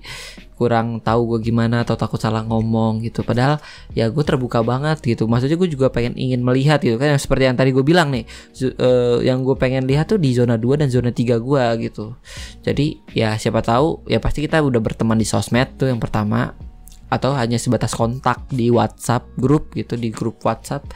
[0.53, 3.25] kurang tahu gue gimana atau takut salah ngomong gitu.
[3.25, 3.57] Padahal
[3.97, 5.25] ya gue terbuka banget gitu.
[5.25, 7.17] Maksudnya gue juga pengen ingin melihat gitu kan.
[7.17, 8.23] Seperti yang tadi gue bilang nih
[8.79, 12.15] uh, yang gue pengen lihat tuh di zona 2 dan zona 3 gue gitu.
[12.61, 16.53] Jadi ya siapa tahu ya pasti kita udah berteman di sosmed tuh yang pertama.
[17.13, 20.89] Atau hanya sebatas kontak di WhatsApp grup gitu di grup WhatsApp.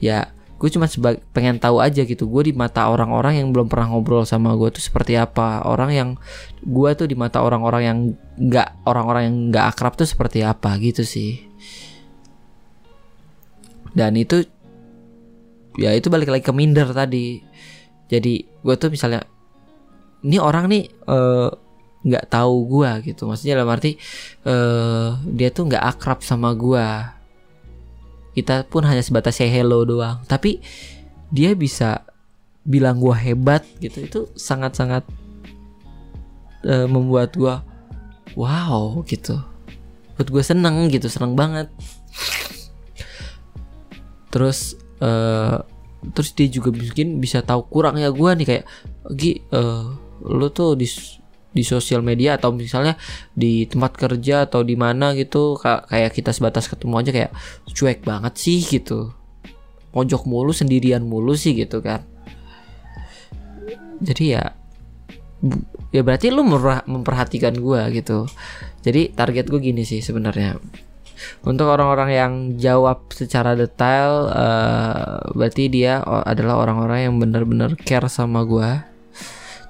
[0.00, 0.90] Ya gue cuma
[1.30, 4.82] pengen tahu aja gitu gue di mata orang-orang yang belum pernah ngobrol sama gue tuh
[4.82, 5.62] seperti apa.
[5.62, 6.08] Orang yang
[6.66, 7.98] gue tuh di mata orang-orang yang
[8.34, 11.46] nggak orang-orang yang nggak akrab tuh seperti apa gitu sih.
[13.94, 14.42] Dan itu
[15.78, 17.38] ya itu balik lagi ke minder tadi.
[18.10, 19.22] Jadi gue tuh misalnya
[20.26, 21.54] ini orang nih uh,
[22.02, 23.30] nggak tahu gue gitu.
[23.30, 23.94] Maksudnya dalam arti
[24.42, 27.14] uh, dia tuh nggak akrab sama gue
[28.38, 30.22] kita pun hanya sebatas say hello doang.
[30.30, 30.62] Tapi
[31.34, 32.06] dia bisa
[32.62, 33.98] bilang gue hebat gitu.
[34.06, 35.02] Itu sangat-sangat
[36.62, 37.54] uh, membuat gue
[38.38, 39.34] wow gitu.
[40.14, 41.66] Buat gue seneng gitu seneng banget.
[44.30, 45.66] Terus uh,
[46.14, 48.46] terus dia juga mungkin bisa tahu kurangnya gue nih.
[48.46, 48.64] Kayak
[49.18, 49.90] Gi uh,
[50.22, 50.86] lo tuh di
[51.58, 52.94] di sosial media atau misalnya
[53.34, 57.32] di tempat kerja atau di mana gitu kayak kita sebatas ketemu aja kayak
[57.74, 59.10] cuek banget sih gitu.
[59.90, 62.06] Pojok mulu sendirian mulu sih gitu kan.
[63.98, 64.54] Jadi ya
[65.90, 66.46] ya berarti lu
[66.86, 68.30] memperhatikan gue gitu.
[68.86, 70.62] Jadi target gue gini sih sebenarnya.
[71.42, 72.32] Untuk orang-orang yang
[72.62, 78.97] jawab secara detail uh, berarti dia adalah orang-orang yang benar-benar care sama gue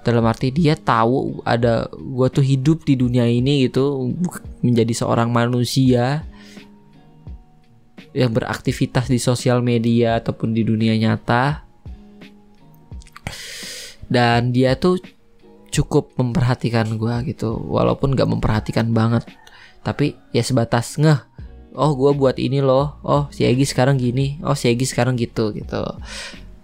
[0.08, 4.08] dalam arti dia tahu ada gue tuh hidup di dunia ini gitu
[4.64, 6.24] menjadi seorang manusia
[8.16, 11.68] yang beraktivitas di sosial media ataupun di dunia nyata.
[14.08, 14.96] Dan dia tuh
[15.68, 19.28] cukup memperhatikan gue gitu walaupun gak memperhatikan banget.
[19.84, 21.20] Tapi ya sebatas ngeh
[21.78, 22.98] oh gue buat ini loh.
[23.04, 24.40] Oh si Egi sekarang gini.
[24.42, 25.84] Oh si Egi sekarang gitu gitu.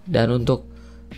[0.03, 0.74] Dan untuk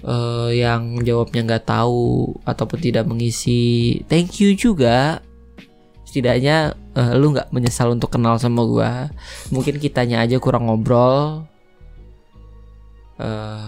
[0.08, 5.20] uh, yang jawabnya nggak tahu ataupun tidak mengisi thank you juga.
[6.08, 8.92] Setidaknya uh, lu nggak menyesal untuk kenal sama gue
[9.52, 11.44] mungkin kitanya aja kurang ngobrol.
[13.20, 13.68] Uh, eh,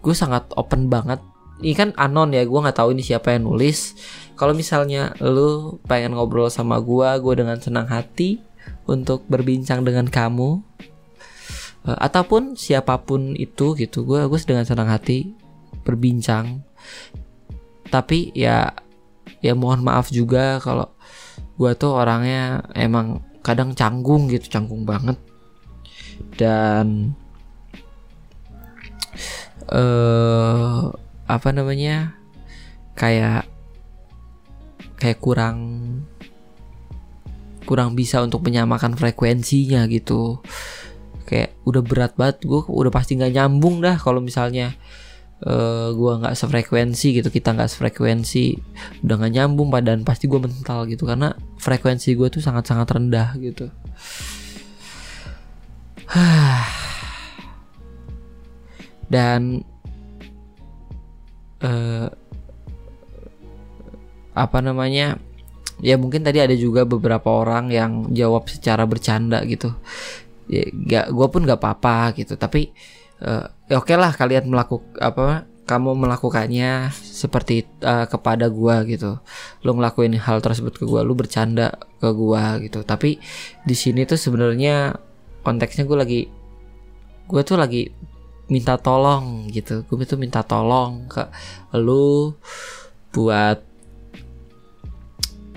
[0.00, 1.20] gue sangat open banget.
[1.62, 3.94] Ini kan anon ya gue nggak tahu ini siapa yang nulis.
[4.34, 8.40] Kalau misalnya lu pengen ngobrol sama gue gue dengan senang hati
[8.88, 10.58] untuk berbincang dengan kamu
[11.82, 15.34] ataupun siapa pun itu gitu gue gue dengan senang hati
[15.82, 16.62] berbincang.
[17.90, 18.72] Tapi ya
[19.42, 20.88] ya mohon maaf juga kalau
[21.58, 25.18] gue tuh orangnya emang kadang canggung gitu canggung banget.
[26.38, 27.12] Dan
[29.72, 30.90] eh uh,
[31.26, 32.18] apa namanya
[32.98, 33.48] kayak
[35.00, 35.58] kayak kurang
[37.66, 40.38] kurang bisa untuk menyamakan frekuensinya gitu.
[41.26, 44.76] Kayak udah berat banget gue udah pasti nggak nyambung dah kalau misalnya
[45.46, 48.54] uh, gue nggak sefrekuensi gitu kita nggak sefrekuensi
[49.02, 53.34] udah nggak nyambung badan pasti gue mental gitu karena frekuensi gue tuh sangat sangat rendah
[53.38, 53.70] gitu.
[59.12, 59.60] Dan
[61.60, 62.08] uh,
[64.32, 65.20] apa namanya
[65.84, 69.74] ya mungkin tadi ada juga beberapa orang yang jawab secara bercanda gitu.
[70.48, 72.72] Ya gak gue pun gak apa-apa gitu tapi
[73.22, 79.22] uh, oke lah kalian melakukan apa kamu melakukannya seperti uh, kepada gua gitu.
[79.62, 82.82] Lu ngelakuin hal tersebut ke gua lu bercanda ke gua gitu.
[82.82, 83.22] Tapi
[83.62, 84.98] di sini tuh sebenarnya
[85.42, 86.20] konteksnya gue lagi
[87.26, 87.90] gue tuh lagi
[88.50, 89.86] minta tolong gitu.
[89.86, 91.22] Gue tuh minta tolong ke
[91.78, 92.34] lu
[93.14, 93.58] buat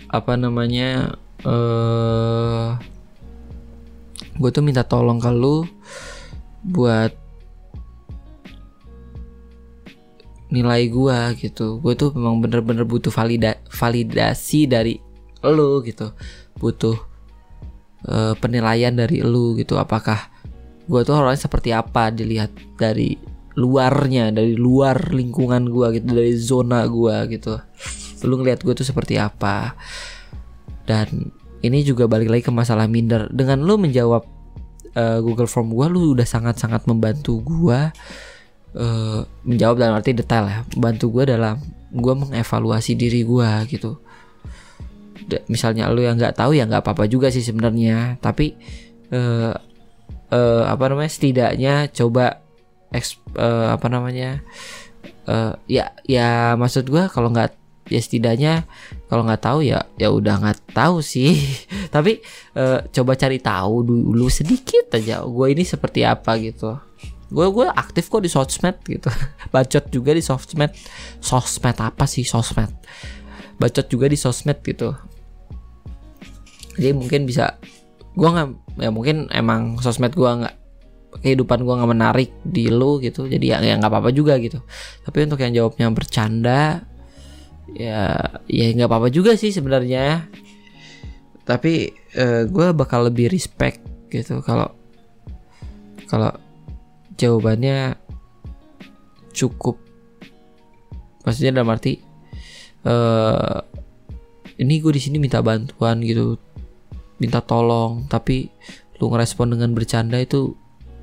[0.10, 2.78] apa namanya eh uh,
[4.36, 5.66] gue tuh minta tolong ke lu
[6.66, 7.25] buat
[10.54, 11.82] nilai gue gitu.
[11.82, 14.98] Gue tuh memang bener-bener butuh valida validasi dari
[15.46, 16.14] lu gitu.
[16.58, 16.98] Butuh
[18.10, 19.78] uh, penilaian dari lu gitu.
[19.78, 20.30] Apakah
[20.86, 22.14] gue tuh orangnya seperti apa?
[22.14, 23.18] Dilihat dari
[23.56, 27.56] luarnya dari luar lingkungan gue gitu dari zona gue gitu.
[28.28, 29.74] Lu ngeliat gue tuh seperti apa?
[30.86, 31.34] Dan
[31.66, 33.32] ini juga balik lagi ke masalah minder.
[33.34, 34.24] Dengan lu menjawab
[34.96, 37.80] uh, Google Form gue lu udah sangat-sangat membantu gue
[38.76, 40.60] uh, menjawab dalam arti detail ya.
[40.76, 41.58] Bantu gue dalam
[41.96, 43.98] gue mengevaluasi diri gue gitu.
[45.50, 48.20] Misalnya lu yang nggak tahu ya nggak apa-apa juga sih sebenarnya.
[48.20, 48.54] Tapi
[49.16, 49.56] uh,
[50.30, 52.44] uh, apa namanya setidaknya coba
[52.94, 54.44] eks, uh, apa namanya
[55.26, 58.66] uh, ya ya maksud gue kalau nggak ya setidaknya
[59.06, 61.40] kalau nggak tahu ya ya udah nggak tahu sih.
[61.96, 62.22] Tapi
[62.60, 66.76] uh, coba cari tahu dulu sedikit aja gue ini seperti apa gitu
[67.30, 69.10] gue gue aktif kok di sosmed gitu.
[69.54, 70.72] Bacot juga di sosmed.
[71.22, 72.70] Sosmed apa sih sosmed?
[73.58, 74.94] Bacot juga di sosmed gitu.
[76.76, 77.58] Jadi mungkin bisa
[78.16, 80.56] gue nggak ya mungkin emang sosmed gue nggak
[81.24, 83.26] kehidupan gue nggak menarik di lu gitu.
[83.26, 84.62] Jadi ya ya nggak apa-apa juga gitu.
[85.02, 86.86] Tapi untuk yang jawabnya bercanda
[87.74, 90.30] ya ya nggak apa-apa juga sih sebenarnya.
[91.46, 93.82] Tapi uh, gue bakal lebih respect
[94.14, 94.70] gitu kalau
[96.06, 96.32] kalau
[97.16, 97.96] jawabannya
[99.36, 99.80] cukup.
[101.26, 102.00] Maksudnya dalam arti
[102.86, 103.60] uh,
[104.56, 106.40] ini gue di sini minta bantuan gitu
[107.20, 108.52] minta tolong tapi
[109.00, 110.56] lu ngerespon dengan bercanda itu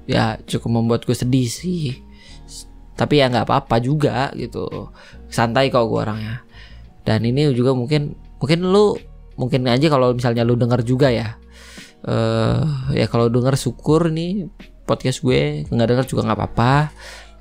[0.08, 2.00] ya cukup membuat gue sedih sih.
[2.92, 4.92] Tapi ya nggak apa-apa juga gitu.
[5.28, 6.44] Santai kok gue orangnya.
[7.02, 8.94] Dan ini juga mungkin mungkin lu
[9.34, 11.36] mungkin aja kalau misalnya lu dengar juga ya.
[12.02, 14.50] Uh, ya kalau dengar syukur nih
[14.92, 16.92] podcast gue nggak dengar juga nggak apa-apa.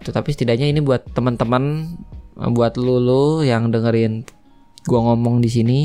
[0.08, 1.92] Tetapi setidaknya ini buat teman-teman
[2.40, 4.24] buat lu lu yang dengerin
[4.88, 5.82] gue ngomong di sini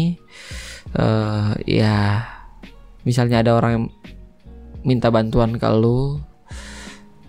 [0.95, 2.25] uh, ya
[3.03, 3.87] misalnya ada orang yang
[4.87, 6.23] minta bantuan ke lu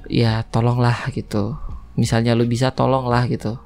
[0.06, 1.58] ya tolonglah gitu.
[1.98, 3.58] Misalnya lu bisa tolonglah gitu.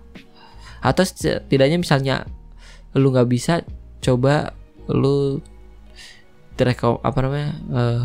[0.80, 2.24] Atau setidaknya misalnya
[2.96, 3.62] lu nggak bisa
[4.02, 4.56] coba
[4.90, 5.40] lu
[6.58, 8.04] direkom apa namanya uh,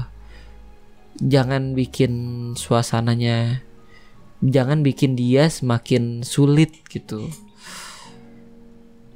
[1.21, 2.12] jangan bikin
[2.59, 3.67] suasananya
[4.45, 7.29] jangan bikin dia semakin sulit gitu.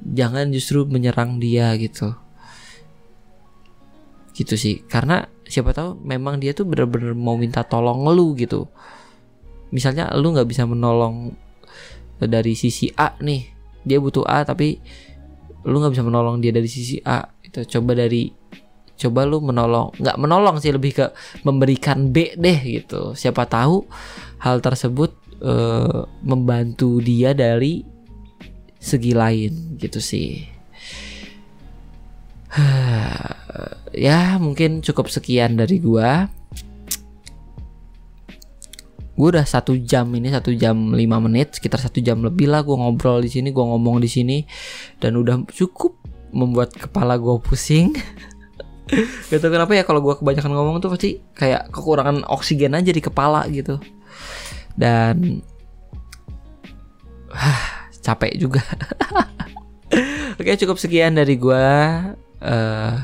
[0.01, 2.17] Jangan justru menyerang dia gitu.
[4.33, 4.81] Gitu sih.
[4.89, 8.65] Karena siapa tahu memang dia tuh bener-bener mau minta tolong lu gitu.
[9.69, 11.37] Misalnya lu nggak bisa menolong
[12.17, 13.45] dari sisi A nih.
[13.85, 14.81] Dia butuh A tapi
[15.61, 17.29] lu nggak bisa menolong dia dari sisi A.
[17.45, 18.33] Itu coba dari
[19.01, 21.05] coba lu menolong nggak menolong sih lebih ke
[21.41, 23.17] memberikan B deh gitu.
[23.17, 23.89] Siapa tahu
[24.41, 27.81] hal tersebut uh, membantu dia dari
[28.77, 30.45] segi lain gitu sih.
[33.91, 36.31] Ya mungkin cukup sekian dari gua.
[39.19, 42.71] Gue udah satu jam ini satu jam lima menit sekitar satu jam lebih lah gue
[42.71, 44.47] ngobrol di sini gue ngomong di sini.
[44.95, 45.99] Dan udah cukup
[46.31, 47.91] membuat kepala gue pusing
[49.31, 53.47] gitu kenapa ya kalau gue kebanyakan ngomong tuh pasti kayak kekurangan oksigen aja di kepala
[53.47, 53.79] gitu.
[54.75, 55.41] Dan
[58.03, 58.63] capek juga.
[60.39, 61.65] Oke cukup sekian dari gue
[62.41, 62.95] uh,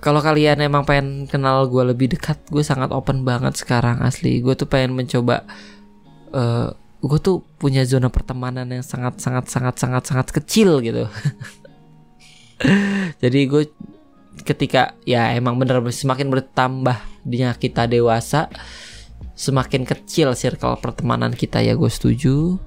[0.00, 4.40] kalau kalian emang pengen kenal gue lebih dekat gue sangat open banget sekarang asli.
[4.40, 5.44] Gue tuh pengen mencoba
[6.32, 11.08] uh, gue tuh punya zona pertemanan yang sangat sangat sangat sangat sangat kecil gitu
[13.22, 13.64] jadi gue
[14.44, 18.48] ketika ya emang bener semakin bertambah dia kita dewasa
[19.40, 22.60] semakin kecil circle pertemanan kita ya gue setuju.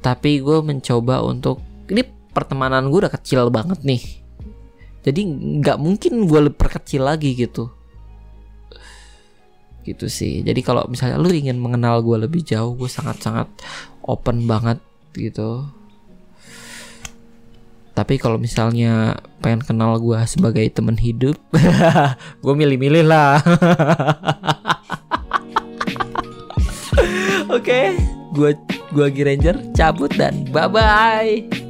[0.00, 1.60] Tapi gue mencoba untuk
[1.92, 2.00] ini
[2.32, 4.02] pertemanan gue udah kecil banget nih.
[5.04, 5.20] Jadi
[5.60, 7.68] nggak mungkin gue perkecil lagi gitu.
[9.84, 10.40] Gitu sih.
[10.40, 13.48] Jadi kalau misalnya lu ingin mengenal gue lebih jauh gue sangat sangat
[14.02, 14.80] open banget
[15.12, 15.75] gitu
[17.96, 21.40] tapi kalau misalnya pengen kenal gue sebagai teman hidup
[22.44, 23.40] gue milih-milih lah.
[27.56, 27.86] Oke okay,
[28.36, 28.52] gue
[28.92, 31.65] gue Ranger cabut dan bye bye